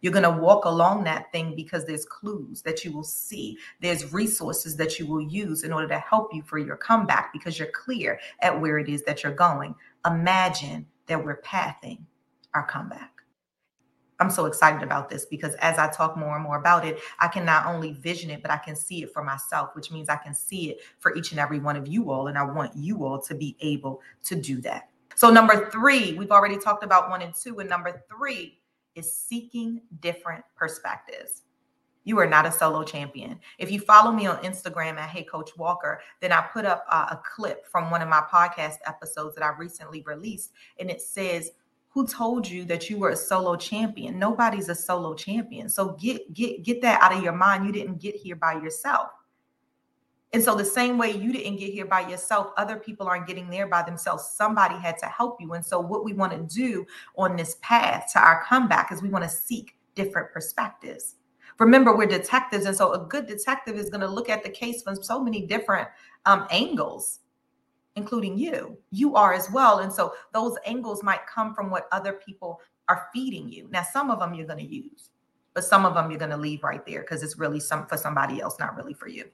You're 0.01 0.13
going 0.13 0.23
to 0.23 0.41
walk 0.41 0.65
along 0.65 1.03
that 1.03 1.31
thing 1.31 1.55
because 1.55 1.85
there's 1.85 2.05
clues 2.05 2.61
that 2.63 2.83
you 2.83 2.91
will 2.91 3.03
see. 3.03 3.57
There's 3.81 4.13
resources 4.13 4.75
that 4.77 4.99
you 4.99 5.07
will 5.07 5.21
use 5.21 5.63
in 5.63 5.73
order 5.73 5.87
to 5.87 5.99
help 5.99 6.33
you 6.33 6.41
for 6.41 6.57
your 6.57 6.77
comeback 6.77 7.31
because 7.33 7.57
you're 7.57 7.71
clear 7.71 8.19
at 8.41 8.59
where 8.59 8.79
it 8.79 8.89
is 8.89 9.03
that 9.03 9.23
you're 9.23 9.33
going. 9.33 9.75
Imagine 10.05 10.85
that 11.07 11.23
we're 11.23 11.37
pathing 11.37 12.05
our 12.53 12.65
comeback. 12.65 13.13
I'm 14.19 14.29
so 14.29 14.45
excited 14.45 14.83
about 14.83 15.09
this 15.09 15.25
because 15.25 15.55
as 15.55 15.77
I 15.77 15.89
talk 15.89 16.15
more 16.15 16.35
and 16.35 16.43
more 16.43 16.57
about 16.57 16.85
it, 16.85 16.99
I 17.19 17.27
can 17.27 17.45
not 17.45 17.65
only 17.65 17.93
vision 17.93 18.29
it, 18.29 18.41
but 18.41 18.51
I 18.51 18.57
can 18.57 18.75
see 18.75 19.03
it 19.03 19.11
for 19.11 19.23
myself, 19.23 19.75
which 19.75 19.91
means 19.91 20.07
I 20.07 20.15
can 20.15 20.33
see 20.33 20.69
it 20.69 20.79
for 20.99 21.15
each 21.15 21.31
and 21.31 21.39
every 21.39 21.59
one 21.59 21.75
of 21.75 21.87
you 21.87 22.11
all. 22.11 22.27
And 22.27 22.37
I 22.37 22.43
want 22.43 22.75
you 22.75 23.05
all 23.05 23.19
to 23.21 23.35
be 23.35 23.57
able 23.59 24.01
to 24.25 24.35
do 24.35 24.61
that. 24.61 24.89
So, 25.15 25.29
number 25.29 25.69
three, 25.69 26.13
we've 26.13 26.31
already 26.31 26.57
talked 26.57 26.83
about 26.83 27.09
one 27.09 27.21
and 27.21 27.33
two. 27.35 27.59
And 27.59 27.69
number 27.69 28.03
three, 28.09 28.57
is 28.95 29.15
seeking 29.15 29.81
different 30.01 30.43
perspectives. 30.55 31.43
You 32.05 32.19
are 32.19 32.27
not 32.27 32.45
a 32.45 32.51
solo 32.51 32.83
champion. 32.83 33.39
If 33.57 33.71
you 33.71 33.79
follow 33.79 34.11
me 34.11 34.27
on 34.27 34.37
Instagram 34.37 34.97
at 34.97 35.09
Hey 35.09 35.23
Coach 35.23 35.51
Walker, 35.57 36.01
then 36.19 36.31
I 36.31 36.41
put 36.41 36.65
up 36.65 36.85
uh, 36.89 37.07
a 37.11 37.21
clip 37.23 37.65
from 37.65 37.89
one 37.89 38.01
of 38.01 38.09
my 38.09 38.21
podcast 38.31 38.75
episodes 38.85 39.35
that 39.35 39.43
I 39.43 39.57
recently 39.57 40.01
released, 40.01 40.51
and 40.79 40.89
it 40.91 41.01
says, 41.01 41.51
"Who 41.89 42.05
told 42.05 42.47
you 42.47 42.65
that 42.65 42.89
you 42.89 42.97
were 42.97 43.11
a 43.11 43.15
solo 43.15 43.55
champion? 43.55 44.19
Nobody's 44.19 44.67
a 44.67 44.75
solo 44.75 45.13
champion. 45.13 45.69
So 45.69 45.91
get 45.93 46.33
get 46.33 46.63
get 46.63 46.81
that 46.81 47.01
out 47.01 47.15
of 47.15 47.23
your 47.23 47.33
mind. 47.33 47.65
You 47.65 47.71
didn't 47.71 48.01
get 48.01 48.15
here 48.15 48.35
by 48.35 48.53
yourself. 48.53 49.11
And 50.33 50.43
so, 50.43 50.55
the 50.55 50.65
same 50.65 50.97
way 50.97 51.11
you 51.11 51.31
didn't 51.31 51.57
get 51.57 51.71
here 51.71 51.85
by 51.85 52.09
yourself, 52.09 52.51
other 52.57 52.77
people 52.77 53.07
aren't 53.07 53.27
getting 53.27 53.51
there 53.51 53.67
by 53.67 53.83
themselves. 53.83 54.31
Somebody 54.35 54.75
had 54.75 54.97
to 54.97 55.05
help 55.05 55.39
you. 55.39 55.53
And 55.53 55.63
so, 55.63 55.79
what 55.79 56.03
we 56.03 56.13
want 56.13 56.31
to 56.31 56.55
do 56.55 56.87
on 57.15 57.35
this 57.35 57.57
path 57.61 58.09
to 58.13 58.19
our 58.19 58.43
comeback 58.43 58.91
is 58.91 59.03
we 59.03 59.09
want 59.09 59.23
to 59.23 59.29
seek 59.29 59.77
different 59.93 60.31
perspectives. 60.31 61.17
Remember, 61.59 61.95
we're 61.95 62.07
detectives. 62.07 62.65
And 62.65 62.75
so, 62.75 62.93
a 62.93 63.05
good 63.05 63.27
detective 63.27 63.77
is 63.77 63.91
going 63.91 64.01
to 64.01 64.07
look 64.07 64.27
at 64.27 64.43
the 64.43 64.49
case 64.49 64.81
from 64.81 64.95
so 64.95 65.23
many 65.23 65.45
different 65.45 65.87
um, 66.25 66.47
angles, 66.49 67.19
including 67.95 68.35
you. 68.35 68.75
You 68.89 69.15
are 69.15 69.35
as 69.35 69.51
well. 69.51 69.79
And 69.79 69.93
so, 69.93 70.15
those 70.33 70.57
angles 70.65 71.03
might 71.03 71.27
come 71.27 71.53
from 71.53 71.69
what 71.69 71.87
other 71.91 72.13
people 72.13 72.59
are 72.89 73.07
feeding 73.13 73.49
you. 73.49 73.67
Now, 73.71 73.83
some 73.83 74.09
of 74.09 74.17
them 74.17 74.33
you're 74.33 74.47
going 74.47 74.65
to 74.65 74.75
use, 74.75 75.11
but 75.53 75.63
some 75.63 75.85
of 75.85 75.93
them 75.93 76.09
you're 76.09 76.17
going 76.17 76.31
to 76.31 76.37
leave 76.37 76.63
right 76.63 76.83
there 76.87 77.01
because 77.01 77.21
it's 77.21 77.37
really 77.37 77.59
some 77.59 77.85
for 77.85 77.97
somebody 77.97 78.41
else, 78.41 78.57
not 78.57 78.75
really 78.75 78.95
for 78.95 79.07
you 79.07 79.25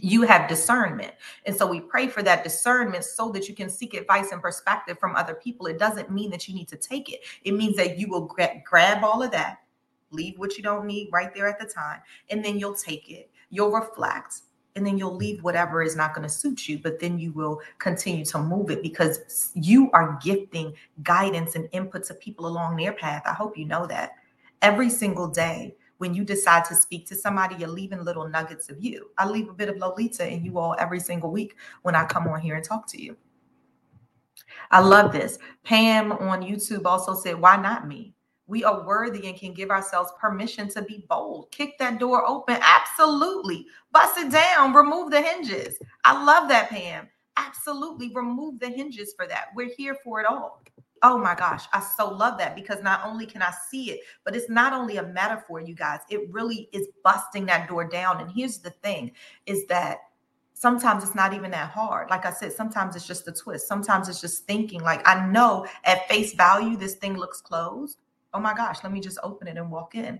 you 0.00 0.22
have 0.22 0.48
discernment. 0.48 1.12
And 1.46 1.56
so 1.56 1.66
we 1.66 1.80
pray 1.80 2.08
for 2.08 2.22
that 2.22 2.44
discernment 2.44 3.04
so 3.04 3.30
that 3.30 3.48
you 3.48 3.54
can 3.54 3.68
seek 3.68 3.94
advice 3.94 4.32
and 4.32 4.40
perspective 4.40 4.98
from 4.98 5.16
other 5.16 5.34
people. 5.34 5.66
It 5.66 5.78
doesn't 5.78 6.10
mean 6.10 6.30
that 6.30 6.48
you 6.48 6.54
need 6.54 6.68
to 6.68 6.76
take 6.76 7.10
it, 7.12 7.20
it 7.44 7.52
means 7.52 7.76
that 7.76 7.98
you 7.98 8.08
will 8.08 8.26
gra- 8.26 8.62
grab 8.64 9.04
all 9.04 9.22
of 9.22 9.30
that, 9.32 9.58
leave 10.10 10.38
what 10.38 10.56
you 10.56 10.62
don't 10.62 10.86
need 10.86 11.08
right 11.12 11.34
there 11.34 11.48
at 11.48 11.58
the 11.58 11.66
time, 11.66 12.00
and 12.30 12.44
then 12.44 12.58
you'll 12.58 12.74
take 12.74 13.10
it, 13.10 13.30
you'll 13.50 13.72
reflect. 13.72 14.42
And 14.76 14.86
then 14.86 14.96
you'll 14.96 15.16
leave 15.16 15.42
whatever 15.42 15.82
is 15.82 15.96
not 15.96 16.14
going 16.14 16.22
to 16.22 16.32
suit 16.32 16.68
you, 16.68 16.78
but 16.78 17.00
then 17.00 17.18
you 17.18 17.32
will 17.32 17.60
continue 17.78 18.24
to 18.26 18.38
move 18.38 18.70
it 18.70 18.80
because 18.80 19.50
you 19.54 19.90
are 19.90 20.16
gifting 20.22 20.72
guidance 21.02 21.56
and 21.56 21.68
input 21.72 22.04
to 22.04 22.14
people 22.14 22.46
along 22.46 22.76
their 22.76 22.92
path. 22.92 23.22
I 23.26 23.32
hope 23.32 23.58
you 23.58 23.64
know 23.64 23.88
that 23.88 24.12
every 24.62 24.88
single 24.88 25.26
day 25.26 25.74
when 25.98 26.14
you 26.14 26.24
decide 26.24 26.64
to 26.66 26.74
speak 26.74 27.06
to 27.08 27.14
somebody, 27.14 27.56
you're 27.56 27.68
leaving 27.68 28.02
little 28.02 28.28
nuggets 28.28 28.68
of 28.70 28.82
you. 28.82 29.10
I 29.18 29.28
leave 29.28 29.48
a 29.48 29.52
bit 29.54 29.68
of 29.68 29.76
Lolita 29.76 30.26
in 30.26 30.44
you 30.44 30.58
all 30.58 30.74
every 30.78 31.00
single 31.00 31.30
week 31.30 31.56
when 31.82 31.94
I 31.94 32.06
come 32.06 32.26
on 32.26 32.40
here 32.40 32.54
and 32.54 32.64
talk 32.64 32.86
to 32.88 33.02
you. 33.02 33.16
I 34.70 34.80
love 34.80 35.12
this. 35.12 35.38
Pam 35.64 36.12
on 36.12 36.42
YouTube 36.42 36.86
also 36.86 37.14
said, 37.14 37.40
Why 37.40 37.56
not 37.56 37.86
me? 37.86 38.14
We 38.46 38.64
are 38.64 38.86
worthy 38.86 39.28
and 39.28 39.38
can 39.38 39.52
give 39.52 39.70
ourselves 39.70 40.10
permission 40.18 40.68
to 40.70 40.82
be 40.82 41.04
bold. 41.08 41.50
Kick 41.50 41.78
that 41.78 41.98
door 41.98 42.26
open. 42.26 42.58
Absolutely. 42.62 43.66
Bust 43.92 44.16
it 44.18 44.32
down. 44.32 44.72
Remove 44.72 45.10
the 45.10 45.20
hinges. 45.20 45.78
I 46.04 46.24
love 46.24 46.48
that, 46.48 46.70
Pam. 46.70 47.08
Absolutely. 47.38 48.10
Remove 48.14 48.58
the 48.58 48.68
hinges 48.68 49.14
for 49.16 49.26
that. 49.28 49.46
We're 49.54 49.70
here 49.76 49.96
for 50.02 50.20
it 50.20 50.26
all. 50.26 50.62
Oh 51.04 51.16
my 51.16 51.36
gosh, 51.36 51.64
I 51.72 51.80
so 51.80 52.10
love 52.12 52.38
that 52.38 52.56
because 52.56 52.82
not 52.82 53.02
only 53.06 53.24
can 53.24 53.40
I 53.40 53.52
see 53.70 53.92
it, 53.92 54.00
but 54.24 54.34
it's 54.34 54.50
not 54.50 54.72
only 54.72 54.96
a 54.96 55.04
metaphor, 55.04 55.60
you 55.60 55.74
guys. 55.74 56.00
It 56.10 56.28
really 56.32 56.68
is 56.72 56.88
busting 57.04 57.46
that 57.46 57.68
door 57.68 57.88
down. 57.88 58.20
And 58.20 58.28
here's 58.30 58.58
the 58.58 58.70
thing 58.70 59.12
is 59.46 59.64
that 59.66 59.98
sometimes 60.54 61.04
it's 61.04 61.14
not 61.14 61.32
even 61.34 61.52
that 61.52 61.70
hard. 61.70 62.10
Like 62.10 62.26
I 62.26 62.32
said, 62.32 62.52
sometimes 62.52 62.96
it's 62.96 63.06
just 63.06 63.28
a 63.28 63.32
twist. 63.32 63.68
Sometimes 63.68 64.08
it's 64.08 64.20
just 64.20 64.44
thinking, 64.46 64.82
like, 64.82 65.06
I 65.06 65.24
know 65.28 65.66
at 65.84 66.08
face 66.08 66.34
value, 66.34 66.76
this 66.76 66.96
thing 66.96 67.16
looks 67.16 67.40
closed. 67.40 67.98
Oh 68.34 68.40
my 68.40 68.52
gosh, 68.54 68.78
let 68.82 68.92
me 68.92 68.98
just 69.00 69.20
open 69.22 69.46
it 69.46 69.56
and 69.56 69.70
walk 69.70 69.94
in. 69.94 70.18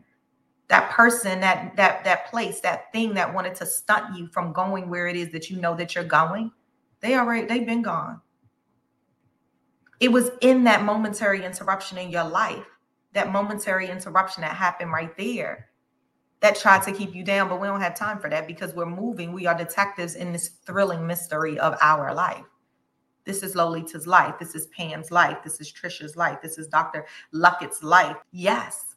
That 0.69 0.91
person, 0.93 1.41
that 1.41 1.75
that 1.77 2.05
that 2.05 2.27
place, 2.31 2.61
that 2.61 2.93
thing 2.93 3.15
that 3.15 3.35
wanted 3.35 3.57
to 3.57 3.67
stunt 3.67 4.17
you 4.17 4.29
from 4.29 4.53
going 4.53 4.89
where 4.89 5.09
it 5.09 5.17
is 5.17 5.33
that 5.33 5.51
you 5.51 5.57
know 5.59 5.75
that 5.75 5.95
you're 5.97 6.05
going, 6.05 6.53
they 7.01 7.15
already 7.15 7.47
they've 7.47 7.67
been 7.67 7.83
gone 7.83 8.21
it 10.01 10.13
was 10.13 10.31
in 10.41 10.65
that 10.65 10.85
momentary 10.85 11.45
interruption 11.45 11.99
in 11.99 12.11
your 12.11 12.25
life, 12.25 12.67
that 13.15 13.33
momentary 13.33 13.91
interruption 13.91 14.43
that 14.43 14.55
happened 14.55 14.93
right 14.93 15.17
there 15.17 15.67
that 16.41 16.55
tried 16.55 16.85
to 16.85 16.93
keep 16.93 17.15
you 17.15 17.25
down. 17.25 17.49
But 17.49 17.61
we 17.61 17.67
don't 17.67 17.81
have 17.81 17.97
time 17.97 18.21
for 18.21 18.31
that 18.31 18.47
because 18.47 18.75
we're 18.75 18.87
moving. 18.87 19.33
We 19.33 19.47
are 19.47 19.57
detectives 19.57 20.15
in 20.15 20.33
this 20.33 20.49
thrilling 20.65 21.07
mystery 21.07 21.59
of 21.59 21.77
our 21.81 22.15
life. 22.15 22.45
This 23.25 23.43
is 23.43 23.57
Lolita's 23.57 24.07
life. 24.07 24.37
This 24.39 24.55
is 24.55 24.69
Pam's 24.69 25.11
life. 25.11 25.39
This 25.43 25.61
is 25.61 25.73
Trisha's 25.73 26.17
life. 26.17 26.39
This 26.41 26.59
is 26.59 26.69
Dr. 26.69 27.05
Luckett's 27.33 27.83
life. 27.83 28.17
Yes, 28.31 28.88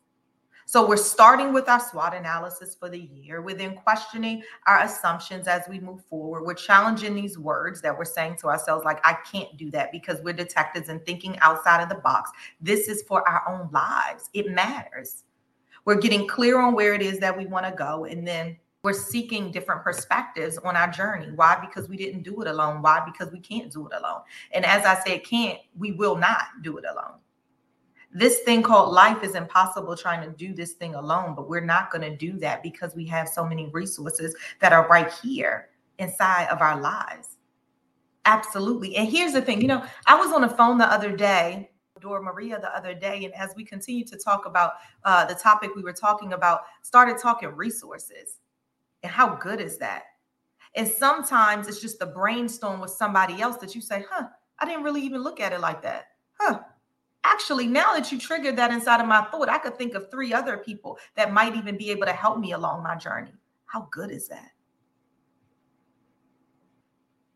so 0.72 0.88
we're 0.88 0.96
starting 0.96 1.52
with 1.52 1.68
our 1.68 1.82
SWOT 1.82 2.14
analysis 2.14 2.76
for 2.76 2.88
the 2.88 2.98
year. 2.98 3.42
We're 3.42 3.58
then 3.58 3.76
questioning 3.76 4.42
our 4.68 4.80
assumptions 4.84 5.46
as 5.46 5.64
we 5.68 5.82
move 5.82 6.02
forward. 6.06 6.46
We're 6.46 6.54
challenging 6.54 7.14
these 7.14 7.38
words 7.38 7.82
that 7.82 7.98
we're 7.98 8.06
saying 8.06 8.38
to 8.38 8.48
ourselves, 8.48 8.86
like, 8.86 9.06
I 9.06 9.18
can't 9.30 9.58
do 9.58 9.70
that 9.72 9.92
because 9.92 10.22
we're 10.22 10.32
detectives 10.32 10.88
and 10.88 11.06
thinking 11.06 11.38
outside 11.40 11.84
of 11.84 11.90
the 11.90 11.96
box. 11.96 12.32
This 12.62 12.88
is 12.88 13.02
for 13.02 13.28
our 13.28 13.44
own 13.50 13.70
lives. 13.74 14.30
It 14.34 14.50
matters. 14.52 15.26
We're 15.84 16.00
getting 16.00 16.26
clear 16.26 16.58
on 16.58 16.74
where 16.74 16.94
it 16.94 17.02
is 17.02 17.20
that 17.20 17.38
we 17.38 17.48
want 17.48 17.66
to 17.66 17.74
go. 17.74 18.06
And 18.06 18.26
then 18.26 18.56
we're 18.82 18.94
seeking 18.94 19.52
different 19.52 19.84
perspectives 19.84 20.58
on 20.60 20.78
our 20.78 20.90
journey. 20.90 21.34
Why? 21.36 21.58
Because 21.60 21.90
we 21.90 21.98
didn't 21.98 22.24
do 22.24 22.42
it 22.42 22.48
alone. 22.48 22.82
Why? 22.82 23.04
Because 23.06 23.30
we 23.34 23.42
can't 23.42 23.70
do 23.70 23.88
it 23.88 23.94
alone. 23.94 24.22
And 24.54 24.66
as 24.66 24.86
I 24.86 25.04
said, 25.04 25.26
can't, 25.26 25.60
we 25.78 25.92
will 25.92 26.16
not 26.16 26.46
do 26.62 26.78
it 26.78 26.86
alone 26.90 27.20
this 28.14 28.40
thing 28.40 28.62
called 28.62 28.94
life 28.94 29.24
is 29.24 29.36
impossible 29.36 29.96
trying 29.96 30.22
to 30.30 30.36
do 30.36 30.54
this 30.54 30.74
thing 30.74 30.96
alone, 30.96 31.34
but 31.36 31.48
we're 31.50 31.66
not 31.66 31.92
going 31.92 32.02
to 32.02 32.16
do 32.16 32.38
that 32.40 32.62
because 32.62 32.96
we 32.96 33.06
have 33.06 33.30
so 33.30 33.46
many 33.46 33.70
resources 33.70 34.36
that 34.60 34.74
are 34.74 34.88
right 34.90 35.12
here 35.24 35.70
inside 35.98 36.48
of 36.48 36.62
our 36.62 36.80
lives. 36.80 37.38
Absolutely. 38.26 38.96
And 38.98 39.08
here's 39.08 39.34
the 39.34 39.42
thing 39.42 39.62
you 39.62 39.68
know, 39.68 39.84
I 40.06 40.16
was 40.16 40.32
on 40.32 40.42
the 40.42 40.50
phone 40.50 40.78
the 40.78 40.92
other 40.92 41.16
day. 41.16 41.70
Dora 42.00 42.22
Maria 42.22 42.60
the 42.60 42.76
other 42.76 42.96
day, 42.96 43.26
and 43.26 43.34
as 43.36 43.52
we 43.56 43.64
continue 43.64 44.04
to 44.06 44.18
talk 44.18 44.48
about 44.48 44.72
uh, 45.04 45.24
the 45.24 45.36
topic 45.36 45.76
we 45.76 45.84
were 45.84 45.94
talking 45.94 46.34
about, 46.34 46.62
started 46.82 47.18
talking 47.22 47.50
resources. 47.50 48.40
And 49.04 49.12
how 49.12 49.36
good 49.36 49.62
is 49.62 49.78
that? 49.78 50.04
And 50.76 50.88
sometimes 50.88 51.68
it's 51.68 51.80
just 51.80 52.02
a 52.02 52.08
brainstorm 52.08 52.80
with 52.80 52.90
somebody 52.90 53.40
else 53.40 53.58
that 53.58 53.76
you 53.76 53.82
say, 53.82 54.04
huh, 54.10 54.30
I 54.60 54.66
didn't 54.66 54.84
really 54.84 55.02
even 55.02 55.22
look 55.22 55.40
at 55.40 55.54
it 55.54 55.60
like 55.60 55.82
that. 55.84 56.06
Huh, 56.40 56.62
actually 57.24 57.68
now 57.68 57.94
that 57.94 58.12
you 58.12 58.20
triggered 58.20 58.56
that 58.56 58.72
inside 58.72 59.00
of 59.00 59.08
my 59.08 59.22
thought 59.26 59.50
i 59.50 59.58
could 59.58 59.78
think 59.78 59.94
of 59.94 60.10
three 60.10 60.34
other 60.34 60.58
people 60.58 60.98
that 61.16 61.32
might 61.32 61.56
even 61.56 61.78
be 61.78 61.92
able 61.92 62.06
to 62.06 62.14
help 62.14 62.40
me 62.40 62.52
along 62.54 62.84
my 62.84 62.96
journey. 62.96 63.34
How 63.66 63.88
good 63.92 64.12
is 64.12 64.28
that? 64.28 64.52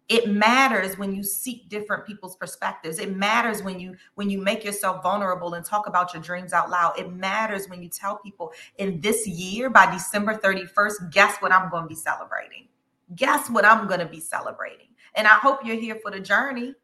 It 0.07 0.29
matters 0.29 0.99
when 0.99 1.15
you 1.15 1.23
seek 1.23 1.67
different 1.67 2.05
people's 2.05 2.35
perspectives. 2.35 2.99
It 2.99 3.15
matters 3.15 3.63
when 3.63 3.79
you 3.79 3.95
when 4.13 4.29
you 4.29 4.39
make 4.39 4.63
yourself 4.63 5.01
vulnerable 5.01 5.55
and 5.55 5.65
talk 5.65 5.87
about 5.87 6.13
your 6.13 6.21
dreams 6.21 6.53
out 6.53 6.69
loud. 6.69 6.99
It 6.99 7.11
matters 7.11 7.67
when 7.67 7.81
you 7.81 7.89
tell 7.89 8.17
people 8.17 8.53
in 8.77 9.01
this 9.01 9.25
year 9.25 9.69
by 9.71 9.91
december 9.91 10.35
31st 10.35 11.11
guess 11.11 11.37
what 11.39 11.51
i'm 11.51 11.71
going 11.71 11.83
to 11.83 11.89
be 11.89 11.95
celebrating? 11.95 12.67
Guess 13.15 13.49
what 13.49 13.65
i'm 13.65 13.87
going 13.87 13.99
to 13.99 14.05
be 14.05 14.19
celebrating? 14.19 14.89
And 15.15 15.27
I 15.27 15.35
hope 15.35 15.65
you're 15.65 15.79
here 15.79 15.97
for 16.03 16.11
the 16.11 16.19
journey. 16.19 16.75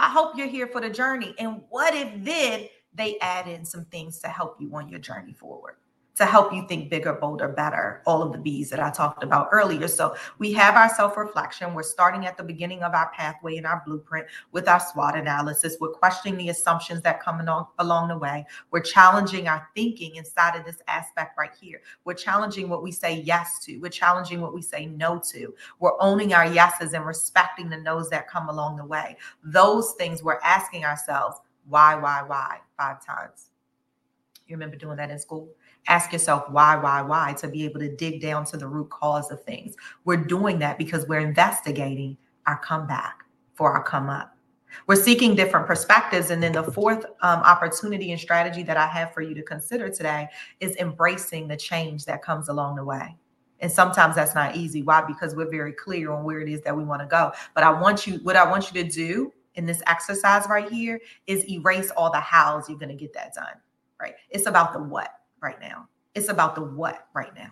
I 0.00 0.08
hope 0.08 0.34
you're 0.34 0.46
here 0.46 0.66
for 0.66 0.80
the 0.80 0.88
journey. 0.88 1.34
And 1.38 1.60
what 1.68 1.94
if 1.94 2.24
then 2.24 2.68
they 2.94 3.18
add 3.18 3.46
in 3.46 3.66
some 3.66 3.84
things 3.84 4.18
to 4.20 4.28
help 4.28 4.56
you 4.58 4.74
on 4.74 4.88
your 4.88 4.98
journey 4.98 5.34
forward? 5.34 5.76
To 6.16 6.24
help 6.26 6.52
you 6.52 6.66
think 6.68 6.90
bigger, 6.90 7.14
bolder, 7.14 7.48
better, 7.48 8.02
all 8.06 8.22
of 8.22 8.32
the 8.32 8.38
B's 8.38 8.70
that 8.70 8.80
I 8.80 8.90
talked 8.90 9.22
about 9.22 9.48
earlier. 9.52 9.88
So 9.88 10.14
we 10.38 10.52
have 10.52 10.74
our 10.74 10.88
self 10.88 11.16
reflection. 11.16 11.74
We're 11.74 11.82
starting 11.82 12.26
at 12.26 12.36
the 12.36 12.42
beginning 12.42 12.82
of 12.82 12.94
our 12.94 13.10
pathway 13.12 13.56
and 13.56 13.66
our 13.66 13.82
blueprint 13.86 14.26
with 14.52 14.68
our 14.68 14.80
SWOT 14.80 15.16
analysis. 15.16 15.76
We're 15.80 15.88
questioning 15.92 16.36
the 16.36 16.50
assumptions 16.50 17.02
that 17.02 17.22
come 17.22 17.40
along, 17.40 17.68
along 17.78 18.08
the 18.08 18.18
way. 18.18 18.44
We're 18.70 18.80
challenging 18.80 19.48
our 19.48 19.68
thinking 19.74 20.16
inside 20.16 20.56
of 20.58 20.64
this 20.64 20.82
aspect 20.88 21.38
right 21.38 21.52
here. 21.58 21.80
We're 22.04 22.14
challenging 22.14 22.68
what 22.68 22.82
we 22.82 22.92
say 22.92 23.20
yes 23.20 23.58
to, 23.64 23.78
we're 23.78 23.88
challenging 23.88 24.40
what 24.40 24.54
we 24.54 24.62
say 24.62 24.86
no 24.86 25.20
to. 25.30 25.54
We're 25.78 26.00
owning 26.00 26.34
our 26.34 26.46
yeses 26.46 26.92
and 26.92 27.06
respecting 27.06 27.68
the 27.68 27.76
no's 27.76 28.10
that 28.10 28.28
come 28.28 28.48
along 28.48 28.76
the 28.76 28.84
way. 28.84 29.16
Those 29.42 29.92
things 29.92 30.22
we're 30.22 30.40
asking 30.42 30.84
ourselves, 30.84 31.38
why, 31.68 31.94
why, 31.94 32.22
why, 32.26 32.58
five 32.76 33.04
times. 33.04 33.50
You 34.46 34.56
remember 34.56 34.76
doing 34.76 34.96
that 34.96 35.10
in 35.10 35.18
school? 35.18 35.48
Ask 35.88 36.12
yourself 36.12 36.48
why, 36.50 36.76
why, 36.76 37.02
why 37.02 37.34
to 37.34 37.48
be 37.48 37.64
able 37.64 37.80
to 37.80 37.94
dig 37.96 38.20
down 38.20 38.44
to 38.46 38.56
the 38.56 38.66
root 38.66 38.90
cause 38.90 39.30
of 39.30 39.42
things. 39.44 39.74
We're 40.04 40.16
doing 40.16 40.58
that 40.60 40.78
because 40.78 41.06
we're 41.06 41.20
investigating 41.20 42.16
our 42.46 42.58
comeback 42.58 43.24
for 43.54 43.72
our 43.72 43.82
come 43.82 44.08
up. 44.08 44.36
We're 44.86 44.96
seeking 44.96 45.34
different 45.34 45.66
perspectives. 45.66 46.30
And 46.30 46.42
then 46.42 46.52
the 46.52 46.62
fourth 46.62 47.04
um, 47.22 47.40
opportunity 47.40 48.12
and 48.12 48.20
strategy 48.20 48.62
that 48.62 48.76
I 48.76 48.86
have 48.86 49.12
for 49.12 49.20
you 49.20 49.34
to 49.34 49.42
consider 49.42 49.88
today 49.88 50.28
is 50.60 50.76
embracing 50.76 51.48
the 51.48 51.56
change 51.56 52.04
that 52.04 52.22
comes 52.22 52.48
along 52.48 52.76
the 52.76 52.84
way. 52.84 53.16
And 53.60 53.70
sometimes 53.70 54.14
that's 54.14 54.34
not 54.34 54.56
easy. 54.56 54.82
Why? 54.82 55.02
Because 55.02 55.34
we're 55.34 55.50
very 55.50 55.72
clear 55.72 56.12
on 56.12 56.24
where 56.24 56.40
it 56.40 56.48
is 56.48 56.62
that 56.62 56.76
we 56.76 56.84
want 56.84 57.02
to 57.02 57.06
go. 57.06 57.32
But 57.54 57.64
I 57.64 57.70
want 57.70 58.06
you, 58.06 58.20
what 58.22 58.36
I 58.36 58.48
want 58.48 58.72
you 58.72 58.82
to 58.82 58.88
do 58.88 59.32
in 59.56 59.66
this 59.66 59.82
exercise 59.86 60.46
right 60.48 60.70
here 60.70 61.00
is 61.26 61.48
erase 61.50 61.90
all 61.90 62.10
the 62.10 62.20
hows 62.20 62.68
you're 62.68 62.78
going 62.78 62.90
to 62.90 62.94
get 62.94 63.12
that 63.14 63.34
done. 63.34 63.54
Right? 64.00 64.14
It's 64.30 64.46
about 64.46 64.72
the 64.72 64.78
what 64.78 65.10
right 65.42 65.60
now. 65.60 65.88
It's 66.14 66.28
about 66.28 66.54
the 66.54 66.62
what 66.62 67.06
right 67.14 67.34
now. 67.34 67.50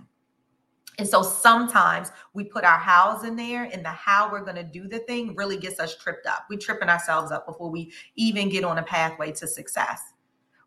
And 0.99 1.09
so 1.09 1.23
sometimes 1.23 2.11
we 2.35 2.43
put 2.43 2.65
our 2.65 2.79
hows 2.79 3.25
in 3.25 3.37
there, 3.37 3.65
and 3.73 3.85
the 3.85 3.91
how 3.91 4.31
we're 4.31 4.41
going 4.41 4.57
to 4.57 4.65
do 4.65 4.89
the 4.89 4.99
thing 5.01 5.35
really 5.37 5.57
gets 5.57 5.79
us 5.79 5.97
tripped 5.97 6.27
up. 6.27 6.47
We 6.51 6.57
tripping 6.57 6.89
ourselves 6.89 7.31
up 7.31 7.47
before 7.47 7.71
we 7.71 7.93
even 8.17 8.49
get 8.49 8.65
on 8.65 8.79
a 8.79 8.83
pathway 8.83 9.31
to 9.33 9.47
success. 9.47 10.03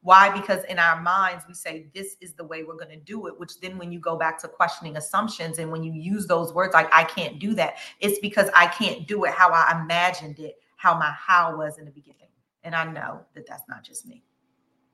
Why? 0.03 0.31
Because 0.31 0.63
in 0.65 0.79
our 0.79 1.01
minds, 1.01 1.43
we 1.47 1.53
say, 1.53 1.87
This 1.93 2.15
is 2.21 2.33
the 2.33 2.45
way 2.45 2.63
we're 2.63 2.77
going 2.77 2.97
to 2.97 3.03
do 3.03 3.27
it. 3.27 3.37
Which 3.37 3.59
then, 3.59 3.77
when 3.77 3.91
you 3.91 3.99
go 3.99 4.15
back 4.15 4.39
to 4.41 4.47
questioning 4.47 4.95
assumptions 4.95 5.59
and 5.59 5.69
when 5.69 5.83
you 5.83 5.91
use 5.91 6.27
those 6.27 6.53
words 6.53 6.73
like, 6.73 6.89
I 6.93 7.03
can't 7.03 7.37
do 7.37 7.53
that, 7.55 7.75
it's 7.99 8.19
because 8.19 8.49
I 8.55 8.67
can't 8.67 9.07
do 9.07 9.25
it 9.25 9.31
how 9.31 9.49
I 9.49 9.81
imagined 9.81 10.39
it, 10.39 10.59
how 10.77 10.97
my 10.97 11.11
how 11.11 11.57
was 11.57 11.77
in 11.77 11.83
the 11.83 11.91
beginning. 11.91 12.29
And 12.63 12.73
I 12.73 12.85
know 12.85 13.21
that 13.35 13.45
that's 13.45 13.67
not 13.67 13.83
just 13.83 14.05
me 14.07 14.23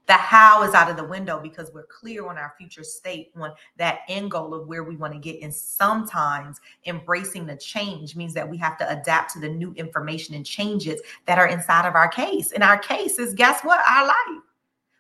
the 0.08 0.14
how 0.14 0.64
is 0.64 0.74
out 0.74 0.90
of 0.90 0.96
the 0.96 1.04
window 1.04 1.40
because 1.40 1.72
we're 1.74 1.86
clear 1.86 2.28
on 2.28 2.38
our 2.38 2.54
future 2.58 2.84
state 2.84 3.32
on 3.36 3.52
that 3.78 4.00
end 4.08 4.32
goal 4.32 4.54
of 4.54 4.66
where 4.68 4.84
we 4.86 4.96
want 4.96 5.14
to 5.14 5.20
get. 5.20 5.42
And 5.42 5.54
sometimes 5.54 6.60
embracing 6.86 7.46
the 7.46 7.58
change 7.58 8.16
means 8.16 8.34
that 8.34 8.50
we 8.50 8.58
have 8.58 8.78
to 8.78 8.90
adapt 8.90 9.34
to 9.34 9.40
the 9.40 9.50
new 9.50 9.74
information 9.74 10.34
and 10.34 10.46
changes 10.46 11.02
that 11.26 11.38
are 11.38 11.48
inside 11.48 11.86
of 11.86 11.96
our 11.96 12.08
case. 12.08 12.54
And 12.54 12.64
our 12.64 12.78
case 12.78 13.20
is 13.20 13.34
guess 13.34 13.62
what? 13.64 13.80
Our 13.88 14.08
life. 14.08 14.44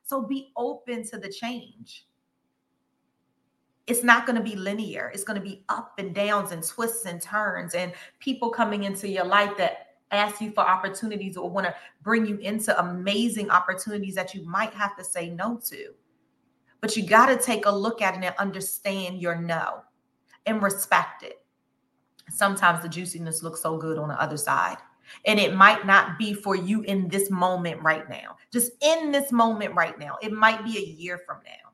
So 0.03 0.21
be 0.21 0.51
open 0.57 1.07
to 1.07 1.17
the 1.17 1.29
change. 1.29 2.05
It's 3.87 4.03
not 4.03 4.25
going 4.25 4.37
to 4.37 4.43
be 4.43 4.57
linear. 4.57 5.09
It's 5.13 5.23
going 5.23 5.39
to 5.39 5.45
be 5.45 5.63
up 5.69 5.93
and 5.97 6.13
downs 6.13 6.51
and 6.51 6.61
twists 6.61 7.05
and 7.05 7.21
turns 7.21 7.73
and 7.73 7.93
people 8.19 8.49
coming 8.49 8.83
into 8.83 9.07
your 9.07 9.25
life 9.25 9.55
that 9.57 9.86
ask 10.11 10.41
you 10.41 10.51
for 10.51 10.61
opportunities 10.61 11.37
or 11.37 11.49
want 11.49 11.67
to 11.67 11.75
bring 12.01 12.25
you 12.25 12.37
into 12.37 12.77
amazing 12.79 13.49
opportunities 13.49 14.15
that 14.15 14.33
you 14.33 14.45
might 14.45 14.73
have 14.73 14.95
to 14.97 15.03
say 15.03 15.29
no 15.29 15.59
to. 15.65 15.93
But 16.79 16.95
you 16.95 17.05
got 17.05 17.27
to 17.27 17.37
take 17.37 17.65
a 17.65 17.71
look 17.71 18.01
at 18.01 18.13
it 18.13 18.25
and 18.25 18.35
understand 18.37 19.21
your 19.21 19.35
no 19.35 19.81
and 20.45 20.61
respect 20.61 21.23
it. 21.23 21.43
Sometimes 22.29 22.81
the 22.81 22.89
juiciness 22.89 23.43
looks 23.43 23.61
so 23.61 23.77
good 23.77 23.97
on 23.97 24.09
the 24.09 24.21
other 24.21 24.37
side. 24.37 24.77
And 25.25 25.39
it 25.39 25.55
might 25.55 25.85
not 25.85 26.17
be 26.17 26.33
for 26.33 26.55
you 26.55 26.81
in 26.81 27.07
this 27.07 27.31
moment 27.31 27.81
right 27.81 28.09
now, 28.09 28.35
just 28.51 28.71
in 28.81 29.11
this 29.11 29.31
moment 29.31 29.73
right 29.73 29.97
now. 29.97 30.17
It 30.21 30.33
might 30.33 30.65
be 30.65 30.77
a 30.77 30.81
year 30.81 31.17
from 31.25 31.37
now. 31.45 31.71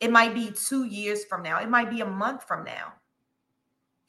It 0.00 0.10
might 0.10 0.34
be 0.34 0.50
two 0.50 0.84
years 0.84 1.24
from 1.24 1.42
now. 1.42 1.58
It 1.58 1.70
might 1.70 1.90
be 1.90 2.02
a 2.02 2.06
month 2.06 2.44
from 2.44 2.64
now 2.64 2.92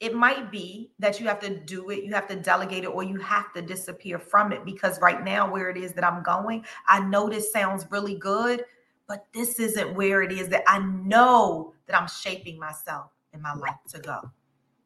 it 0.00 0.14
might 0.14 0.50
be 0.52 0.92
that 0.98 1.18
you 1.18 1.26
have 1.26 1.40
to 1.40 1.58
do 1.58 1.90
it, 1.90 2.04
you 2.04 2.14
have 2.14 2.28
to 2.28 2.36
delegate 2.36 2.84
it, 2.84 2.88
or 2.88 3.02
you 3.02 3.18
have 3.18 3.52
to 3.54 3.62
disappear 3.62 4.18
from 4.18 4.52
it 4.52 4.64
because 4.64 5.00
right 5.00 5.24
now, 5.24 5.50
where 5.50 5.70
it 5.70 5.76
is 5.76 5.92
that 5.94 6.04
I'm 6.04 6.22
going, 6.22 6.64
I 6.86 7.00
know 7.00 7.28
this 7.28 7.52
sounds 7.52 7.86
really 7.90 8.14
good, 8.14 8.64
but 9.08 9.26
this 9.32 9.58
isn't 9.58 9.94
where 9.94 10.22
it 10.22 10.30
is 10.30 10.48
that 10.48 10.62
I 10.68 10.78
know 10.78 11.72
that 11.86 12.00
I'm 12.00 12.08
shaping 12.08 12.58
myself 12.58 13.10
in 13.32 13.42
my 13.42 13.54
life 13.54 13.74
to 13.88 13.98
go. 13.98 14.30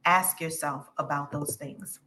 Ask 0.04 0.40
yourself 0.40 0.90
about 0.98 1.30
those 1.30 1.56
things. 1.56 2.00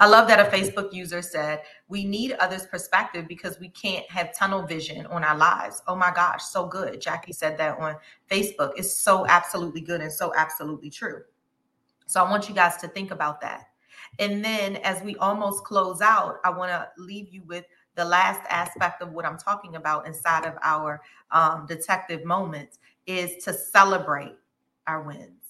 I 0.00 0.06
love 0.06 0.28
that 0.28 0.38
a 0.38 0.44
Facebook 0.44 0.92
user 0.92 1.22
said, 1.22 1.62
We 1.88 2.04
need 2.04 2.32
others' 2.32 2.66
perspective 2.66 3.26
because 3.26 3.58
we 3.58 3.68
can't 3.70 4.08
have 4.10 4.36
tunnel 4.36 4.62
vision 4.62 5.06
on 5.06 5.24
our 5.24 5.36
lives. 5.36 5.82
Oh 5.88 5.96
my 5.96 6.12
gosh, 6.12 6.42
so 6.44 6.66
good. 6.66 7.00
Jackie 7.00 7.32
said 7.32 7.58
that 7.58 7.78
on 7.78 7.96
Facebook. 8.30 8.72
It's 8.76 8.92
so 8.92 9.26
absolutely 9.26 9.80
good 9.80 10.00
and 10.00 10.12
so 10.12 10.32
absolutely 10.36 10.90
true. 10.90 11.22
So 12.08 12.24
I 12.24 12.30
want 12.30 12.48
you 12.48 12.54
guys 12.54 12.78
to 12.78 12.88
think 12.88 13.10
about 13.10 13.40
that. 13.42 13.68
And 14.18 14.44
then 14.44 14.76
as 14.76 15.02
we 15.02 15.14
almost 15.16 15.62
close 15.64 16.00
out, 16.00 16.38
I 16.44 16.50
want 16.50 16.70
to 16.70 16.88
leave 16.96 17.28
you 17.32 17.42
with 17.42 17.64
the 17.96 18.04
last 18.04 18.40
aspect 18.48 19.02
of 19.02 19.12
what 19.12 19.26
I'm 19.26 19.36
talking 19.36 19.76
about 19.76 20.06
inside 20.06 20.46
of 20.46 20.54
our 20.62 21.02
um, 21.30 21.66
detective 21.66 22.24
moments 22.24 22.78
is 23.06 23.44
to 23.44 23.52
celebrate 23.52 24.36
our 24.86 25.02
wins. 25.02 25.42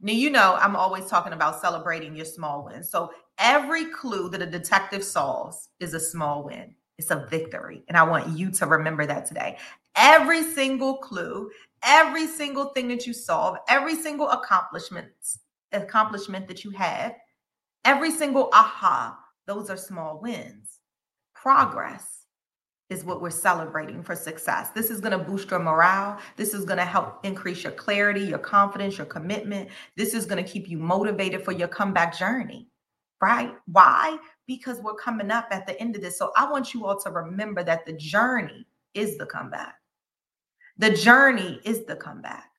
Now, 0.00 0.12
you 0.12 0.30
know, 0.30 0.56
I'm 0.60 0.76
always 0.76 1.06
talking 1.06 1.32
about 1.32 1.60
celebrating 1.60 2.14
your 2.14 2.24
small 2.24 2.64
wins. 2.64 2.88
So 2.88 3.10
every 3.38 3.86
clue 3.86 4.28
that 4.30 4.42
a 4.42 4.46
detective 4.46 5.02
solves 5.02 5.70
is 5.80 5.92
a 5.92 6.00
small 6.00 6.44
win. 6.44 6.74
It's 6.98 7.10
a 7.10 7.26
victory. 7.26 7.82
And 7.88 7.96
I 7.96 8.04
want 8.04 8.28
you 8.38 8.50
to 8.52 8.66
remember 8.66 9.06
that 9.06 9.26
today. 9.26 9.58
Every 9.96 10.44
single 10.44 10.98
clue, 10.98 11.50
every 11.82 12.28
single 12.28 12.66
thing 12.66 12.86
that 12.88 13.06
you 13.06 13.12
solve, 13.12 13.56
every 13.68 13.96
single 13.96 14.28
accomplishment 14.30 15.08
accomplishment 15.72 16.48
that 16.48 16.64
you 16.64 16.70
have, 16.70 17.14
every 17.84 18.10
single 18.10 18.50
aha, 18.52 19.18
those 19.46 19.70
are 19.70 19.76
small 19.76 20.20
wins. 20.20 20.80
Progress 21.34 22.18
is 22.90 23.04
what 23.04 23.20
we're 23.20 23.30
celebrating 23.30 24.02
for 24.02 24.14
success. 24.14 24.70
This 24.70 24.90
is 24.90 25.00
going 25.00 25.16
to 25.16 25.24
boost 25.24 25.50
your 25.50 25.60
morale. 25.60 26.18
This 26.36 26.54
is 26.54 26.64
going 26.64 26.78
to 26.78 26.84
help 26.84 27.24
increase 27.24 27.62
your 27.62 27.72
clarity, 27.72 28.22
your 28.22 28.38
confidence, 28.38 28.96
your 28.96 29.06
commitment. 29.06 29.68
This 29.96 30.14
is 30.14 30.24
going 30.24 30.42
to 30.42 30.50
keep 30.50 30.68
you 30.68 30.78
motivated 30.78 31.44
for 31.44 31.52
your 31.52 31.68
comeback 31.68 32.16
journey, 32.16 32.68
right? 33.20 33.54
Why? 33.66 34.16
Because 34.46 34.80
we're 34.80 34.94
coming 34.94 35.30
up 35.30 35.48
at 35.50 35.66
the 35.66 35.78
end 35.78 35.96
of 35.96 36.02
this. 36.02 36.18
So 36.18 36.32
I 36.36 36.50
want 36.50 36.72
you 36.72 36.86
all 36.86 36.98
to 37.00 37.10
remember 37.10 37.62
that 37.62 37.84
the 37.84 37.92
journey 37.92 38.66
is 38.94 39.18
the 39.18 39.26
comeback. 39.26 39.74
The 40.78 40.90
journey 40.90 41.60
is 41.64 41.84
the 41.84 41.96
comeback. 41.96 42.50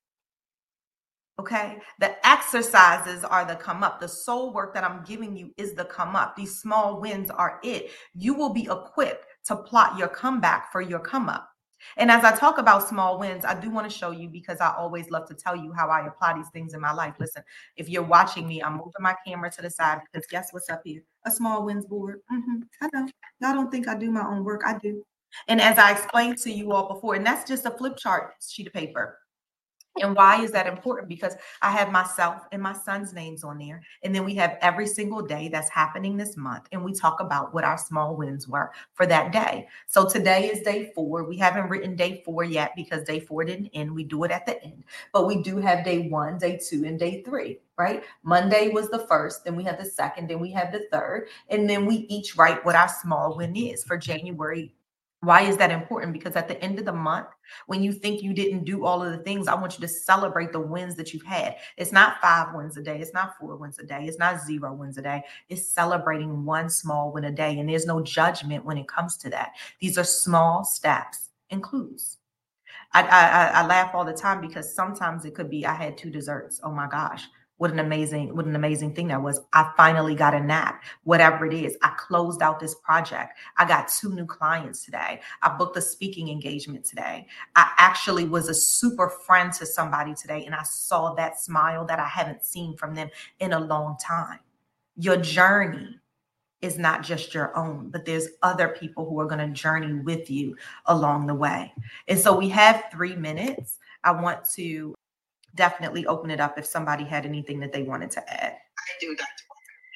Okay. 1.40 1.78
The 2.00 2.28
exercises 2.28 3.24
are 3.24 3.46
the 3.46 3.56
come 3.56 3.82
up. 3.82 4.02
The 4.02 4.10
soul 4.10 4.54
work 4.54 4.74
that 4.74 4.84
I'm 4.84 5.06
giving 5.06 5.38
you 5.38 5.54
is 5.56 5.74
the 5.74 5.86
come 5.86 6.14
up. 6.14 6.36
These 6.36 6.60
small 6.60 7.00
wins 7.00 7.32
are 7.32 7.62
it. 7.64 7.92
You 8.14 8.34
will 8.34 8.50
be 8.50 8.64
equipped 8.70 9.26
to 9.46 9.56
plot 9.56 9.98
your 9.98 10.10
comeback 10.10 10.70
for 10.70 10.82
your 10.82 11.00
come 11.00 11.30
up. 11.30 11.50
And 11.96 12.12
as 12.12 12.26
I 12.26 12.36
talk 12.36 12.58
about 12.58 12.90
small 12.90 13.18
wins, 13.18 13.46
I 13.46 13.58
do 13.58 13.70
want 13.70 13.90
to 13.90 13.98
show 13.98 14.12
you 14.12 14.28
because 14.28 14.60
I 14.60 14.74
always 14.78 15.10
love 15.12 15.30
to 15.30 15.34
tell 15.34 15.56
you 15.56 15.72
how 15.72 15.88
I 15.88 16.06
apply 16.08 16.34
these 16.34 16.50
things 16.50 16.74
in 16.74 16.82
my 16.82 16.92
life. 16.92 17.14
Listen, 17.22 17.42
if 17.78 17.88
you're 17.88 18.04
watching 18.04 18.46
me, 18.46 18.62
I'm 18.62 18.74
moving 18.74 18.92
my 19.00 19.16
camera 19.26 19.50
to 19.50 19.62
the 19.62 19.70
side 19.70 20.02
because 20.12 20.28
guess 20.28 20.50
what's 20.52 20.70
up 20.70 20.82
here? 20.84 21.04
A 21.26 21.32
small 21.32 21.64
wins 21.64 21.86
board. 21.86 22.20
Mm-hmm. 22.30 22.64
I 22.82 22.90
know. 22.94 23.08
Y'all 23.40 23.54
don't 23.54 23.72
think 23.72 23.88
I 23.88 23.96
do 23.96 24.12
my 24.12 24.28
own 24.28 24.44
work. 24.44 24.64
I 24.66 24.78
do. 24.78 25.06
And 25.48 25.62
as 25.62 25.78
I 25.78 25.94
explained 25.94 26.38
to 26.40 26.52
you 26.52 26.74
all 26.74 26.94
before, 26.94 27.16
and 27.16 27.26
that's 27.26 27.48
just 27.48 27.66
a 27.66 27.72
flip 27.72 27.96
chart 27.96 28.34
sheet 28.46 28.68
of 28.68 28.74
paper. 28.74 29.18
And 29.98 30.16
why 30.16 30.42
is 30.42 30.52
that 30.52 30.68
important? 30.68 31.10
Because 31.10 31.36
I 31.62 31.72
have 31.72 31.92
myself 31.92 32.44
and 32.52 32.62
my 32.62 32.74
son's 32.74 33.14
names 33.14 33.44
on 33.44 33.58
there. 33.58 33.82
And 34.04 34.14
then 34.14 34.24
we 34.24 34.36
have 34.36 34.58
every 34.62 34.88
single 34.88 35.22
day 35.22 35.50
that's 35.50 35.70
happening 35.70 36.16
this 36.16 36.38
month. 36.38 36.68
And 36.72 36.84
we 36.84 36.94
talk 36.94 37.20
about 37.20 37.54
what 37.54 37.64
our 37.64 37.78
small 37.78 38.16
wins 38.16 38.48
were 38.48 38.72
for 38.94 39.06
that 39.08 39.34
day. 39.34 39.68
So 39.88 40.08
today 40.08 40.50
is 40.52 40.62
day 40.62 40.92
four. 40.96 41.24
We 41.24 41.38
haven't 41.38 41.70
written 41.70 41.96
day 41.96 42.22
four 42.24 42.44
yet 42.44 42.72
because 42.76 43.04
day 43.04 43.20
four 43.20 43.44
didn't 43.44 43.72
end. 43.74 43.94
We 43.94 44.04
do 44.04 44.24
it 44.24 44.32
at 44.32 44.46
the 44.46 44.62
end. 44.64 44.84
But 45.12 45.28
we 45.28 45.42
do 45.42 45.58
have 45.58 45.84
day 45.84 46.08
one, 46.08 46.38
day 46.38 46.60
two, 46.64 46.86
and 46.86 46.98
day 46.98 47.24
three, 47.24 47.60
right? 47.78 48.04
Monday 48.24 48.70
was 48.70 48.90
the 48.90 49.06
first, 49.08 49.44
then 49.44 49.56
we 49.56 49.64
have 49.64 49.80
the 49.80 49.86
second, 49.86 50.30
then 50.30 50.40
we 50.40 50.52
have 50.52 50.72
the 50.72 50.88
third. 50.92 51.28
And 51.50 51.70
then 51.70 51.86
we 51.86 52.08
each 52.10 52.38
write 52.38 52.64
what 52.64 52.76
our 52.76 52.90
small 52.90 53.36
win 53.36 53.56
is 53.56 53.84
for 53.84 53.98
January 53.98 54.74
Why 55.22 55.42
is 55.42 55.58
that 55.58 55.72
important? 55.72 56.14
Because 56.14 56.38
at 56.38 56.48
the 56.48 56.62
end 56.64 56.80
of 56.80 56.86
the 56.86 56.94
month, 56.94 57.28
when 57.68 57.84
you 57.84 57.92
think 57.92 58.24
you 58.24 58.34
didn't 58.34 58.64
do 58.64 58.86
all 58.86 59.04
of 59.04 59.12
the 59.12 59.18
things, 59.18 59.50
I 59.50 59.56
want 59.56 59.74
you 59.74 59.82
to 59.82 59.88
celebrate 59.88 60.54
the 60.54 60.62
wins 60.62 60.96
that 60.96 61.14
you've 61.14 61.26
had. 61.26 61.58
It's 61.76 61.92
not 61.92 62.22
five 62.22 62.56
wins 62.56 62.78
a 62.78 62.82
day, 62.82 63.02
it's 63.02 63.14
not 63.14 63.38
four 63.38 63.58
wins 63.58 63.80
a 63.80 63.84
day, 63.84 64.06
it's 64.06 64.18
not 64.18 64.42
zero 64.42 64.74
wins 64.74 64.98
a 64.98 65.02
day. 65.02 65.24
It's 65.50 65.68
celebrating 65.68 66.46
one 66.46 66.70
small 66.70 67.12
win 67.12 67.26
a 67.26 67.32
day. 67.32 67.60
And 67.60 67.68
there's 67.68 67.86
no 67.86 68.02
judgment 68.02 68.64
when 68.64 68.78
it 68.78 68.88
comes 68.88 69.18
to 69.18 69.30
that. 69.32 69.52
These 69.80 69.98
are 69.98 70.06
small 70.06 70.64
steps 70.64 71.30
and 71.50 71.62
clues. 71.62 72.18
I, 72.94 73.04
I, 73.04 73.46
I 73.62 73.66
laugh 73.68 73.94
all 73.94 74.06
the 74.06 74.14
time 74.14 74.40
because 74.40 74.74
sometimes 74.74 75.26
it 75.26 75.36
could 75.36 75.50
be 75.50 75.66
I 75.66 75.74
had 75.74 75.98
two 75.98 76.10
desserts. 76.10 76.62
Oh 76.64 76.72
my 76.72 76.88
gosh 76.88 77.28
what 77.60 77.72
an 77.72 77.80
amazing 77.80 78.34
what 78.36 78.46
an 78.46 78.56
amazing 78.56 78.96
thing 78.96 79.10
that 79.10 79.22
was. 79.22 79.42
I 79.54 79.72
finally 79.76 80.16
got 80.16 80.34
a 80.34 80.40
nap 80.40 80.82
whatever 81.04 81.46
it 81.46 81.54
is. 81.54 81.78
I 81.84 81.90
closed 81.98 82.42
out 82.42 82.60
this 82.60 82.76
project. 82.76 83.38
I 83.58 83.66
got 83.66 83.90
two 83.90 84.14
new 84.16 84.26
clients 84.26 84.86
today. 84.86 85.20
I 85.44 85.56
booked 85.58 85.76
a 85.76 85.82
speaking 85.82 86.30
engagement 86.30 86.86
today. 86.86 87.28
I 87.58 87.70
actually 87.78 88.26
was 88.26 88.48
a 88.48 88.54
super 88.54 89.10
friend 89.10 89.52
to 89.54 89.66
somebody 89.66 90.14
today 90.16 90.46
and 90.46 90.56
i 90.56 90.64
saw 90.64 91.14
that 91.16 91.40
smile 91.40 91.86
that 91.86 92.00
i 92.00 92.08
haven't 92.08 92.46
seen 92.46 92.78
from 92.78 92.96
them 92.96 93.10
in 93.40 93.54
a 93.54 93.60
long 93.60 93.98
time. 94.02 94.40
Your 94.96 95.18
journey 95.18 96.00
is 96.62 96.78
not 96.78 97.04
just 97.04 97.34
your 97.34 97.56
own, 97.58 97.90
but 97.90 98.06
there's 98.06 98.28
other 98.42 98.70
people 98.70 99.08
who 99.08 99.20
are 99.20 99.28
going 99.28 99.46
to 99.46 99.54
journey 99.54 99.94
with 99.94 100.30
you 100.30 100.56
along 100.86 101.28
the 101.28 101.36
way. 101.36 101.74
And 102.08 102.20
so 102.20 102.38
we 102.38 102.50
have 102.50 102.86
three 102.92 103.16
minutes. 103.16 103.78
I 104.04 104.12
want 104.12 104.46
to 104.56 104.96
definitely 105.56 106.06
open 106.06 106.32
it 106.32 106.40
up 106.40 106.58
if 106.58 106.66
somebody 106.66 107.04
had 107.04 107.26
anything 107.26 107.60
that 107.60 107.74
they 107.74 107.84
wanted 107.84 108.12
to 108.12 108.34
add. 108.34 108.54
I 108.54 108.92
do, 109.00 109.16
Dr. 109.16 109.28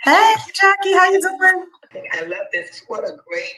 Hey, 0.04 0.36
Jackie, 0.54 0.94
how 0.94 1.10
you 1.12 1.22
doing? 1.22 1.66
I 2.12 2.24
love 2.26 2.48
this. 2.52 2.84
What 2.88 3.06
a 3.06 3.16
great 3.26 3.54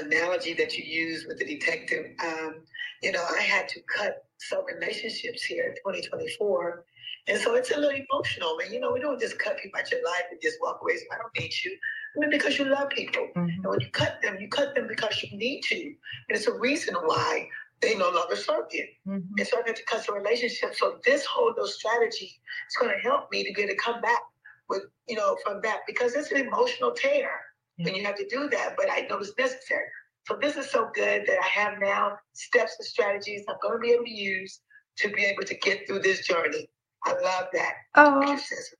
analogy 0.00 0.54
that 0.54 0.76
you 0.76 0.84
use 0.84 1.24
with 1.26 1.38
the 1.38 1.44
detective. 1.44 2.06
Um, 2.24 2.56
you 3.02 3.12
know, 3.12 3.24
I 3.38 3.42
had 3.42 3.68
to 3.68 3.80
cut 3.82 4.24
some 4.38 4.64
relationships 4.66 5.44
here 5.44 5.64
in 5.64 5.74
2024. 5.74 6.84
And 7.28 7.38
so 7.38 7.54
it's 7.54 7.70
a 7.70 7.78
little 7.78 8.00
emotional, 8.10 8.56
man. 8.56 8.72
You 8.72 8.80
know, 8.80 8.92
we 8.92 8.98
don't 8.98 9.20
just 9.20 9.38
cut 9.38 9.56
people 9.58 9.78
out 9.78 9.90
your 9.90 10.04
life 10.04 10.24
and 10.30 10.40
just 10.42 10.58
walk 10.60 10.80
away. 10.82 10.96
So 10.96 11.04
I 11.12 11.18
don't 11.18 11.38
need 11.38 11.52
you. 11.64 11.76
I 12.16 12.20
mean, 12.20 12.30
because 12.30 12.58
you 12.58 12.64
love 12.64 12.90
people. 12.90 13.28
Mm-hmm. 13.36 13.60
And 13.62 13.64
when 13.64 13.80
you 13.80 13.88
cut 13.92 14.20
them, 14.22 14.38
you 14.40 14.48
cut 14.48 14.74
them 14.74 14.88
because 14.88 15.22
you 15.22 15.36
need 15.36 15.62
to. 15.68 15.76
And 15.76 15.96
it's 16.30 16.48
a 16.48 16.52
reason 16.52 16.94
why 16.94 17.48
they 17.82 17.96
no 17.96 18.10
longer 18.10 18.36
serve 18.36 18.66
you. 18.70 18.86
Mm-hmm. 19.06 19.38
And 19.38 19.46
so 19.46 19.58
I 19.58 19.62
get 19.62 19.76
to 19.76 19.84
cut 19.84 20.06
the 20.06 20.12
relationship. 20.12 20.74
So 20.74 20.98
this 21.04 21.26
whole 21.26 21.48
little 21.48 21.66
strategy 21.66 22.26
is 22.26 22.76
going 22.80 22.94
to 22.94 23.02
help 23.02 23.30
me 23.30 23.44
to 23.44 23.52
get 23.52 23.68
to 23.68 23.76
come 23.76 24.00
back 24.00 24.20
with, 24.68 24.82
you 25.08 25.16
know, 25.16 25.36
from 25.44 25.60
that 25.62 25.80
because 25.86 26.14
it's 26.14 26.30
an 26.30 26.46
emotional 26.46 26.92
tear 26.92 27.30
and 27.78 27.96
you 27.96 28.04
have 28.04 28.16
to 28.16 28.26
do 28.28 28.48
that. 28.50 28.74
But 28.76 28.86
I 28.90 29.06
know 29.10 29.18
it's 29.18 29.32
necessary. 29.36 29.86
So 30.26 30.38
this 30.40 30.56
is 30.56 30.70
so 30.70 30.88
good 30.94 31.24
that 31.26 31.38
I 31.42 31.46
have 31.48 31.80
now 31.80 32.16
steps 32.32 32.76
and 32.78 32.86
strategies 32.86 33.42
I'm 33.48 33.56
going 33.60 33.74
to 33.74 33.80
be 33.80 33.92
able 33.92 34.04
to 34.04 34.10
use 34.10 34.60
to 34.98 35.08
be 35.08 35.24
able 35.24 35.42
to 35.42 35.54
get 35.56 35.86
through 35.86 36.00
this 36.00 36.26
journey. 36.26 36.68
I 37.04 37.12
love 37.14 37.46
that. 37.52 37.72
Oh, 37.96 38.20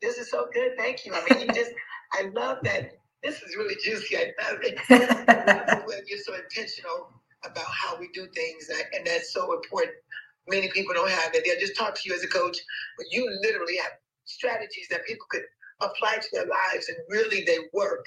this 0.01 0.19
is 0.19 0.31
so 0.31 0.47
good. 0.55 0.73
Thank 0.79 1.05
you. 1.05 1.13
I 1.13 1.25
mean, 1.29 1.41
you 1.41 1.47
just, 1.49 1.73
I 2.13 2.31
love 2.35 2.59
that. 2.63 2.93
This 3.25 3.43
is 3.43 3.57
really 3.57 3.75
juicy. 3.83 4.17
I 4.17 4.33
love 4.43 4.61
it. 4.63 4.79
when 5.87 5.99
You're 6.07 6.19
so 6.21 6.35
intentional 6.35 7.11
about 7.45 7.67
how 7.67 7.99
we 7.99 8.09
do 8.13 8.27
things, 8.35 8.69
and 8.69 9.07
that's 9.07 9.33
so 9.33 9.53
important. 9.55 9.95
Many 10.49 10.69
people 10.71 10.95
don't 10.95 11.11
have 11.11 11.33
that. 11.33 11.43
They'll 11.45 11.61
just 11.61 11.77
talk 11.77 11.95
to 11.95 12.01
you 12.09 12.15
as 12.15 12.25
a 12.25 12.29
coach, 12.29 12.59
but 12.97 13.07
you 13.11 13.29
literally 13.43 13.77
have 13.77 13.93
strategies 14.25 14.89
that 14.91 15.07
people 15.07 15.27
could 15.31 15.43
apply 15.81 16.17
to 16.17 16.29
their 16.33 16.47
lives, 16.47 16.89
and 16.89 16.99
really 17.09 17.45
they 17.45 17.59
work. 17.73 18.05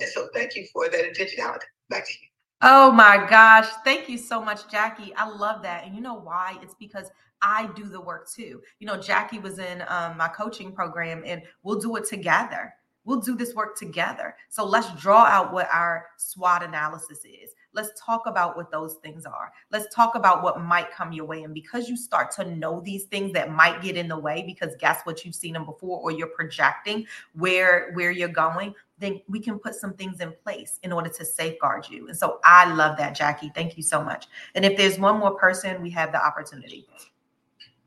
And 0.00 0.08
so, 0.08 0.28
thank 0.34 0.56
you 0.56 0.66
for 0.72 0.88
that 0.88 1.04
intentionality. 1.04 1.64
Back 1.88 2.06
to 2.06 2.12
you. 2.12 2.28
Oh 2.62 2.90
my 2.90 3.26
gosh. 3.28 3.68
Thank 3.84 4.08
you 4.08 4.16
so 4.16 4.42
much, 4.42 4.70
Jackie. 4.70 5.14
I 5.14 5.28
love 5.28 5.62
that. 5.62 5.84
And 5.84 5.94
you 5.94 6.00
know 6.00 6.14
why? 6.14 6.58
It's 6.62 6.74
because 6.74 7.10
I 7.42 7.68
do 7.76 7.84
the 7.84 8.00
work 8.00 8.30
too. 8.30 8.62
You 8.78 8.86
know, 8.86 8.96
Jackie 8.96 9.38
was 9.38 9.58
in 9.58 9.84
um, 9.88 10.16
my 10.16 10.28
coaching 10.28 10.72
program 10.72 11.22
and 11.26 11.42
we'll 11.62 11.78
do 11.78 11.96
it 11.96 12.06
together. 12.06 12.72
We'll 13.04 13.20
do 13.20 13.36
this 13.36 13.54
work 13.54 13.76
together. 13.76 14.34
So 14.48 14.64
let's 14.64 14.90
draw 15.00 15.24
out 15.24 15.52
what 15.52 15.68
our 15.72 16.06
SWOT 16.16 16.62
analysis 16.62 17.18
is. 17.24 17.50
Let's 17.76 17.90
talk 18.00 18.26
about 18.26 18.56
what 18.56 18.72
those 18.72 18.94
things 18.96 19.26
are. 19.26 19.52
Let's 19.70 19.94
talk 19.94 20.16
about 20.16 20.42
what 20.42 20.60
might 20.60 20.90
come 20.90 21.12
your 21.12 21.26
way. 21.26 21.44
And 21.44 21.54
because 21.54 21.88
you 21.88 21.96
start 21.96 22.32
to 22.32 22.44
know 22.44 22.80
these 22.80 23.04
things 23.04 23.32
that 23.34 23.52
might 23.52 23.82
get 23.82 23.96
in 23.96 24.08
the 24.08 24.18
way, 24.18 24.42
because 24.44 24.74
guess 24.80 25.02
what, 25.04 25.24
you've 25.24 25.34
seen 25.34 25.52
them 25.52 25.66
before, 25.66 26.00
or 26.00 26.10
you're 26.10 26.26
projecting 26.26 27.06
where 27.34 27.92
where 27.92 28.10
you're 28.10 28.28
going, 28.28 28.74
then 28.98 29.20
we 29.28 29.38
can 29.38 29.58
put 29.58 29.74
some 29.74 29.92
things 29.94 30.20
in 30.20 30.32
place 30.42 30.80
in 30.82 30.92
order 30.92 31.10
to 31.10 31.24
safeguard 31.24 31.86
you. 31.88 32.08
And 32.08 32.16
so 32.16 32.40
I 32.44 32.72
love 32.72 32.96
that, 32.96 33.14
Jackie. 33.14 33.52
Thank 33.54 33.76
you 33.76 33.82
so 33.82 34.02
much. 34.02 34.26
And 34.54 34.64
if 34.64 34.76
there's 34.76 34.98
one 34.98 35.18
more 35.18 35.36
person, 35.36 35.82
we 35.82 35.90
have 35.90 36.12
the 36.12 36.24
opportunity. 36.24 36.88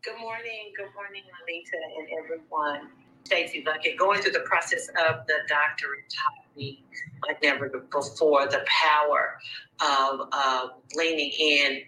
Good 0.02 0.20
morning. 0.20 0.72
Good 0.78 0.94
morning, 0.96 1.24
Anita 1.44 1.78
and 1.98 2.08
everyone. 2.24 3.09
Stacey 3.30 3.64
Luckett, 3.64 3.96
going 3.96 4.22
through 4.22 4.32
the 4.32 4.40
process 4.40 4.88
of 4.90 5.28
the 5.28 5.36
doctorate 5.48 6.02
taught 6.10 6.58
me 6.58 6.84
like 7.28 7.44
never 7.44 7.70
before 7.70 8.48
the 8.48 8.66
power 8.66 9.38
of 9.80 10.28
uh, 10.32 10.68
leaning 10.96 11.30
in 11.30 11.82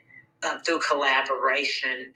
uh, 0.43 0.59
through 0.59 0.79
collaboration. 0.79 2.13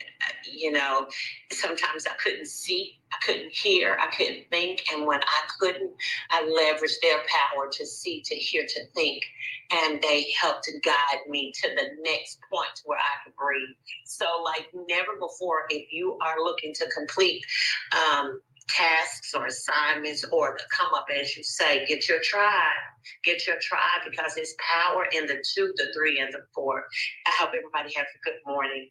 You 0.51 0.73
know, 0.73 1.07
sometimes 1.51 2.05
I 2.05 2.13
couldn't 2.23 2.47
see, 2.47 2.99
I 3.11 3.17
couldn't 3.25 3.51
hear, 3.51 3.97
I 3.99 4.15
couldn't 4.15 4.45
think. 4.51 4.83
And 4.93 5.07
when 5.07 5.21
I 5.21 5.41
couldn't, 5.59 5.91
I 6.29 6.43
leveraged 6.43 7.01
their 7.01 7.17
power 7.17 7.67
to 7.71 7.85
see, 7.85 8.21
to 8.25 8.35
hear, 8.35 8.63
to 8.67 8.85
think. 8.93 9.23
And 9.71 9.99
they 10.03 10.27
helped 10.39 10.69
guide 10.83 11.27
me 11.27 11.51
to 11.63 11.69
the 11.69 11.89
next 12.03 12.37
point 12.51 12.81
where 12.85 12.99
I 12.99 13.23
could 13.23 13.35
breathe. 13.35 13.75
So, 14.05 14.25
like 14.43 14.69
never 14.87 15.13
before, 15.19 15.61
if 15.69 15.91
you 15.91 16.19
are 16.21 16.39
looking 16.43 16.75
to 16.75 16.87
complete, 16.95 17.43
um, 17.91 18.39
tasks 18.67 19.33
or 19.33 19.45
assignments 19.45 20.25
or 20.31 20.57
come 20.71 20.93
up 20.95 21.05
as 21.13 21.37
you 21.37 21.43
say 21.43 21.85
get 21.85 22.07
your 22.09 22.19
tribe 22.21 22.51
get 23.23 23.45
your 23.45 23.57
tribe 23.61 24.01
because 24.09 24.33
there's 24.35 24.55
power 24.59 25.05
in 25.13 25.27
the 25.27 25.43
two 25.53 25.71
the 25.77 25.87
three 25.95 26.19
and 26.19 26.33
the 26.33 26.39
four 26.53 26.83
i 27.27 27.31
hope 27.37 27.49
everybody 27.49 27.93
has 27.95 28.05
a 28.05 28.29
good 28.29 28.39
morning 28.45 28.89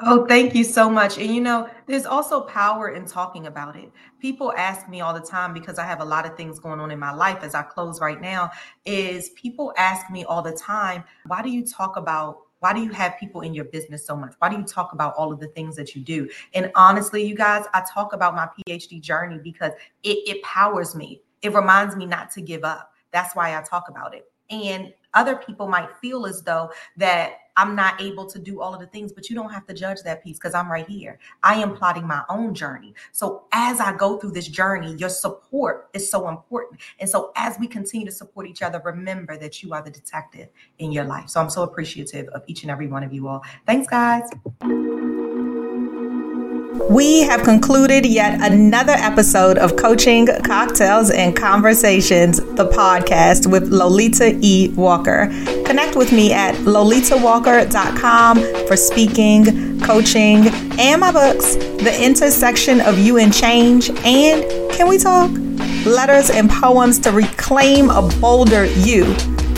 Oh, 0.00 0.26
thank 0.26 0.54
you 0.54 0.64
so 0.64 0.88
much. 0.88 1.18
And 1.18 1.34
you 1.34 1.42
know, 1.42 1.68
there's 1.86 2.06
also 2.06 2.40
power 2.42 2.94
in 2.94 3.04
talking 3.04 3.46
about 3.46 3.76
it. 3.76 3.92
People 4.20 4.50
ask 4.56 4.88
me 4.88 5.02
all 5.02 5.12
the 5.12 5.20
time 5.20 5.52
because 5.52 5.78
I 5.78 5.84
have 5.84 6.00
a 6.00 6.04
lot 6.04 6.24
of 6.24 6.34
things 6.34 6.58
going 6.58 6.80
on 6.80 6.90
in 6.90 6.98
my 6.98 7.12
life 7.12 7.42
as 7.42 7.54
I 7.54 7.62
close 7.62 8.00
right 8.00 8.18
now. 8.18 8.50
Is 8.86 9.30
people 9.30 9.74
ask 9.76 10.10
me 10.10 10.24
all 10.24 10.40
the 10.40 10.52
time, 10.52 11.04
why 11.26 11.42
do 11.42 11.50
you 11.50 11.66
talk 11.66 11.98
about 11.98 12.38
why 12.62 12.72
do 12.72 12.80
you 12.80 12.90
have 12.90 13.18
people 13.18 13.40
in 13.40 13.52
your 13.54 13.64
business 13.64 14.06
so 14.06 14.14
much? 14.14 14.34
Why 14.38 14.48
do 14.48 14.56
you 14.56 14.62
talk 14.62 14.92
about 14.92 15.14
all 15.14 15.32
of 15.32 15.40
the 15.40 15.48
things 15.48 15.74
that 15.74 15.96
you 15.96 16.00
do? 16.00 16.28
And 16.54 16.70
honestly, 16.76 17.20
you 17.24 17.34
guys, 17.34 17.64
I 17.74 17.82
talk 17.92 18.12
about 18.12 18.36
my 18.36 18.48
PhD 18.56 19.00
journey 19.00 19.40
because 19.42 19.72
it, 20.04 20.18
it 20.28 20.42
powers 20.44 20.94
me. 20.94 21.22
It 21.42 21.52
reminds 21.54 21.96
me 21.96 22.06
not 22.06 22.30
to 22.30 22.40
give 22.40 22.62
up. 22.62 22.92
That's 23.10 23.34
why 23.34 23.58
I 23.58 23.62
talk 23.62 23.88
about 23.88 24.14
it. 24.14 24.30
And 24.48 24.94
other 25.12 25.34
people 25.34 25.66
might 25.66 25.90
feel 25.96 26.24
as 26.24 26.40
though 26.42 26.70
that 26.98 27.32
I'm 27.56 27.76
not 27.76 28.00
able 28.00 28.26
to 28.26 28.38
do 28.38 28.60
all 28.60 28.74
of 28.74 28.80
the 28.80 28.86
things, 28.86 29.12
but 29.12 29.28
you 29.28 29.36
don't 29.36 29.50
have 29.50 29.66
to 29.66 29.74
judge 29.74 30.02
that 30.04 30.22
piece 30.22 30.38
because 30.38 30.54
I'm 30.54 30.70
right 30.70 30.88
here. 30.88 31.18
I 31.42 31.56
am 31.56 31.74
plotting 31.74 32.06
my 32.06 32.22
own 32.28 32.54
journey. 32.54 32.94
So 33.12 33.44
as 33.52 33.80
I 33.80 33.96
go 33.96 34.18
through 34.18 34.32
this 34.32 34.48
journey, 34.48 34.94
your 34.94 35.08
support 35.08 35.88
is 35.92 36.10
so 36.10 36.28
important. 36.28 36.80
And 36.98 37.08
so 37.08 37.32
as 37.36 37.56
we 37.58 37.66
continue 37.66 38.06
to 38.06 38.12
support 38.12 38.46
each 38.46 38.62
other, 38.62 38.80
remember 38.84 39.36
that 39.38 39.62
you 39.62 39.72
are 39.72 39.82
the 39.82 39.90
detective 39.90 40.48
in 40.78 40.92
your 40.92 41.04
life. 41.04 41.28
So 41.28 41.40
I'm 41.40 41.50
so 41.50 41.62
appreciative 41.62 42.28
of 42.28 42.42
each 42.46 42.62
and 42.62 42.70
every 42.70 42.86
one 42.86 43.02
of 43.02 43.12
you 43.12 43.28
all. 43.28 43.42
Thanks, 43.66 43.86
guys. 43.86 44.28
We 46.92 47.22
have 47.22 47.42
concluded 47.42 48.04
yet 48.04 48.42
another 48.42 48.92
episode 48.92 49.56
of 49.56 49.76
Coaching, 49.76 50.28
Cocktails, 50.44 51.10
and 51.10 51.34
Conversations, 51.34 52.36
the 52.36 52.68
podcast 52.68 53.50
with 53.50 53.72
Lolita 53.72 54.38
E. 54.42 54.68
Walker. 54.76 55.28
Connect 55.64 55.96
with 55.96 56.12
me 56.12 56.34
at 56.34 56.54
lolitawalker.com 56.56 58.66
for 58.66 58.76
speaking, 58.76 59.80
coaching, 59.80 60.48
and 60.78 61.00
my 61.00 61.10
books, 61.10 61.56
The 61.56 61.96
Intersection 61.98 62.82
of 62.82 62.98
You 62.98 63.16
and 63.16 63.32
Change, 63.32 63.88
and 64.04 64.70
Can 64.72 64.86
We 64.86 64.98
Talk? 64.98 65.30
Letters 65.86 66.28
and 66.28 66.50
poems 66.50 66.98
to 66.98 67.10
reclaim 67.10 67.88
a 67.88 68.02
bolder 68.20 68.66
you. 68.66 69.04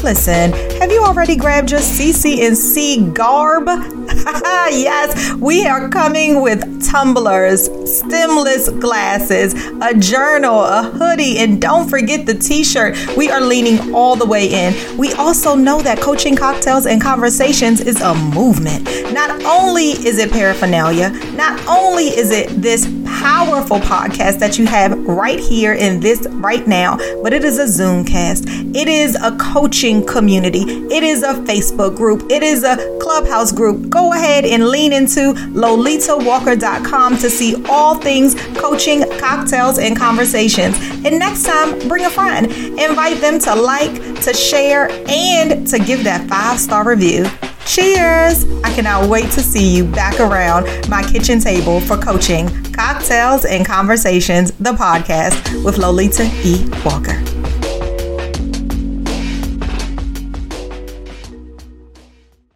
Listen, 0.05 0.53
have 0.79 0.93
you 0.93 1.03
already 1.03 1.35
grabbed 1.35 1.73
your 1.73 1.81
CC&C 1.81 3.11
garb? 3.11 3.67
yes, 4.71 5.35
we 5.35 5.67
are 5.67 5.89
coming 5.89 6.41
with 6.41 6.85
tumblers, 6.85 7.65
stemless 7.91 8.69
glasses, 8.69 9.55
a 9.81 9.95
journal, 9.95 10.61
a 10.61 10.83
hoodie, 10.83 11.39
and 11.39 11.61
don't 11.61 11.89
forget 11.89 12.27
the 12.27 12.35
t 12.35 12.65
shirt. 12.65 12.97
We 13.17 13.31
are 13.31 13.41
leaning 13.41 13.95
all 13.95 14.17
the 14.17 14.27
way 14.27 14.49
in. 14.49 14.97
We 14.99 15.13
also 15.15 15.55
know 15.55 15.81
that 15.83 16.01
coaching 16.01 16.37
cocktails 16.37 16.87
and 16.87 17.01
conversations 17.01 17.81
is 17.81 18.01
a 18.01 18.15
movement. 18.15 18.85
Not 19.13 19.43
only 19.45 19.91
is 19.91 20.19
it 20.19 20.31
paraphernalia, 20.31 21.11
not 21.35 21.61
only 21.67 22.05
is 22.05 22.31
it 22.31 22.49
this 22.61 22.87
powerful 23.07 23.79
podcast 23.79 24.39
that 24.39 24.59
you 24.59 24.67
have 24.67 24.93
right 25.07 25.41
here 25.41 25.73
in 25.73 26.01
this 26.01 26.27
right 26.31 26.67
now, 26.67 26.97
but 27.23 27.33
it 27.33 27.45
is 27.45 27.59
a 27.59 27.65
Zoomcast. 27.65 28.75
It 28.77 28.89
is 28.89 29.17
a 29.17 29.37
coaching 29.39 30.05
community. 30.05 30.61
It 30.93 31.03
is 31.03 31.23
a 31.23 31.35
Facebook 31.35 31.97
group. 31.97 32.31
It 32.31 32.43
is 32.43 32.65
a 32.65 32.77
clubhouse 33.01 33.53
group. 33.53 33.91
Go 33.95 34.13
ahead 34.13 34.45
and 34.45 34.67
lean 34.71 34.93
into 34.93 35.35
lolitawalker.com 35.53 37.17
to 37.19 37.31
see 37.31 37.65
all 37.69 37.95
things 37.95 38.35
coaching, 38.57 39.05
cocktails, 39.21 39.79
and 39.79 39.97
conversations. 39.97 40.77
And 41.05 41.17
next 41.17 41.45
time, 41.45 41.79
bring 41.87 42.05
a 42.05 42.11
friend. 42.11 42.47
Invite 42.47 43.21
them 43.21 43.39
to 43.39 43.55
like, 43.55 43.95
to 44.23 44.35
share, 44.35 44.91
and 45.09 45.65
to 45.69 45.79
give 45.79 46.03
that 46.03 46.29
five 46.29 46.59
star 46.59 46.85
review. 46.85 47.27
Cheers! 47.67 48.45
I 48.65 48.75
cannot 48.75 49.09
wait 49.09 49.31
to 49.31 49.41
see 49.41 49.77
you 49.77 49.85
back 49.85 50.19
around 50.19 50.67
my 50.89 51.05
kitchen 51.05 51.39
table 51.39 51.81
for 51.81 51.97
coaching, 51.97 52.49
cocktails, 52.73 53.45
and 53.45 53.65
conversations, 53.65 54.51
the 54.59 54.73
podcast 54.73 55.65
with 55.65 55.79
Lolita 55.79 56.29
E. 56.43 56.69
Walker. 56.85 57.34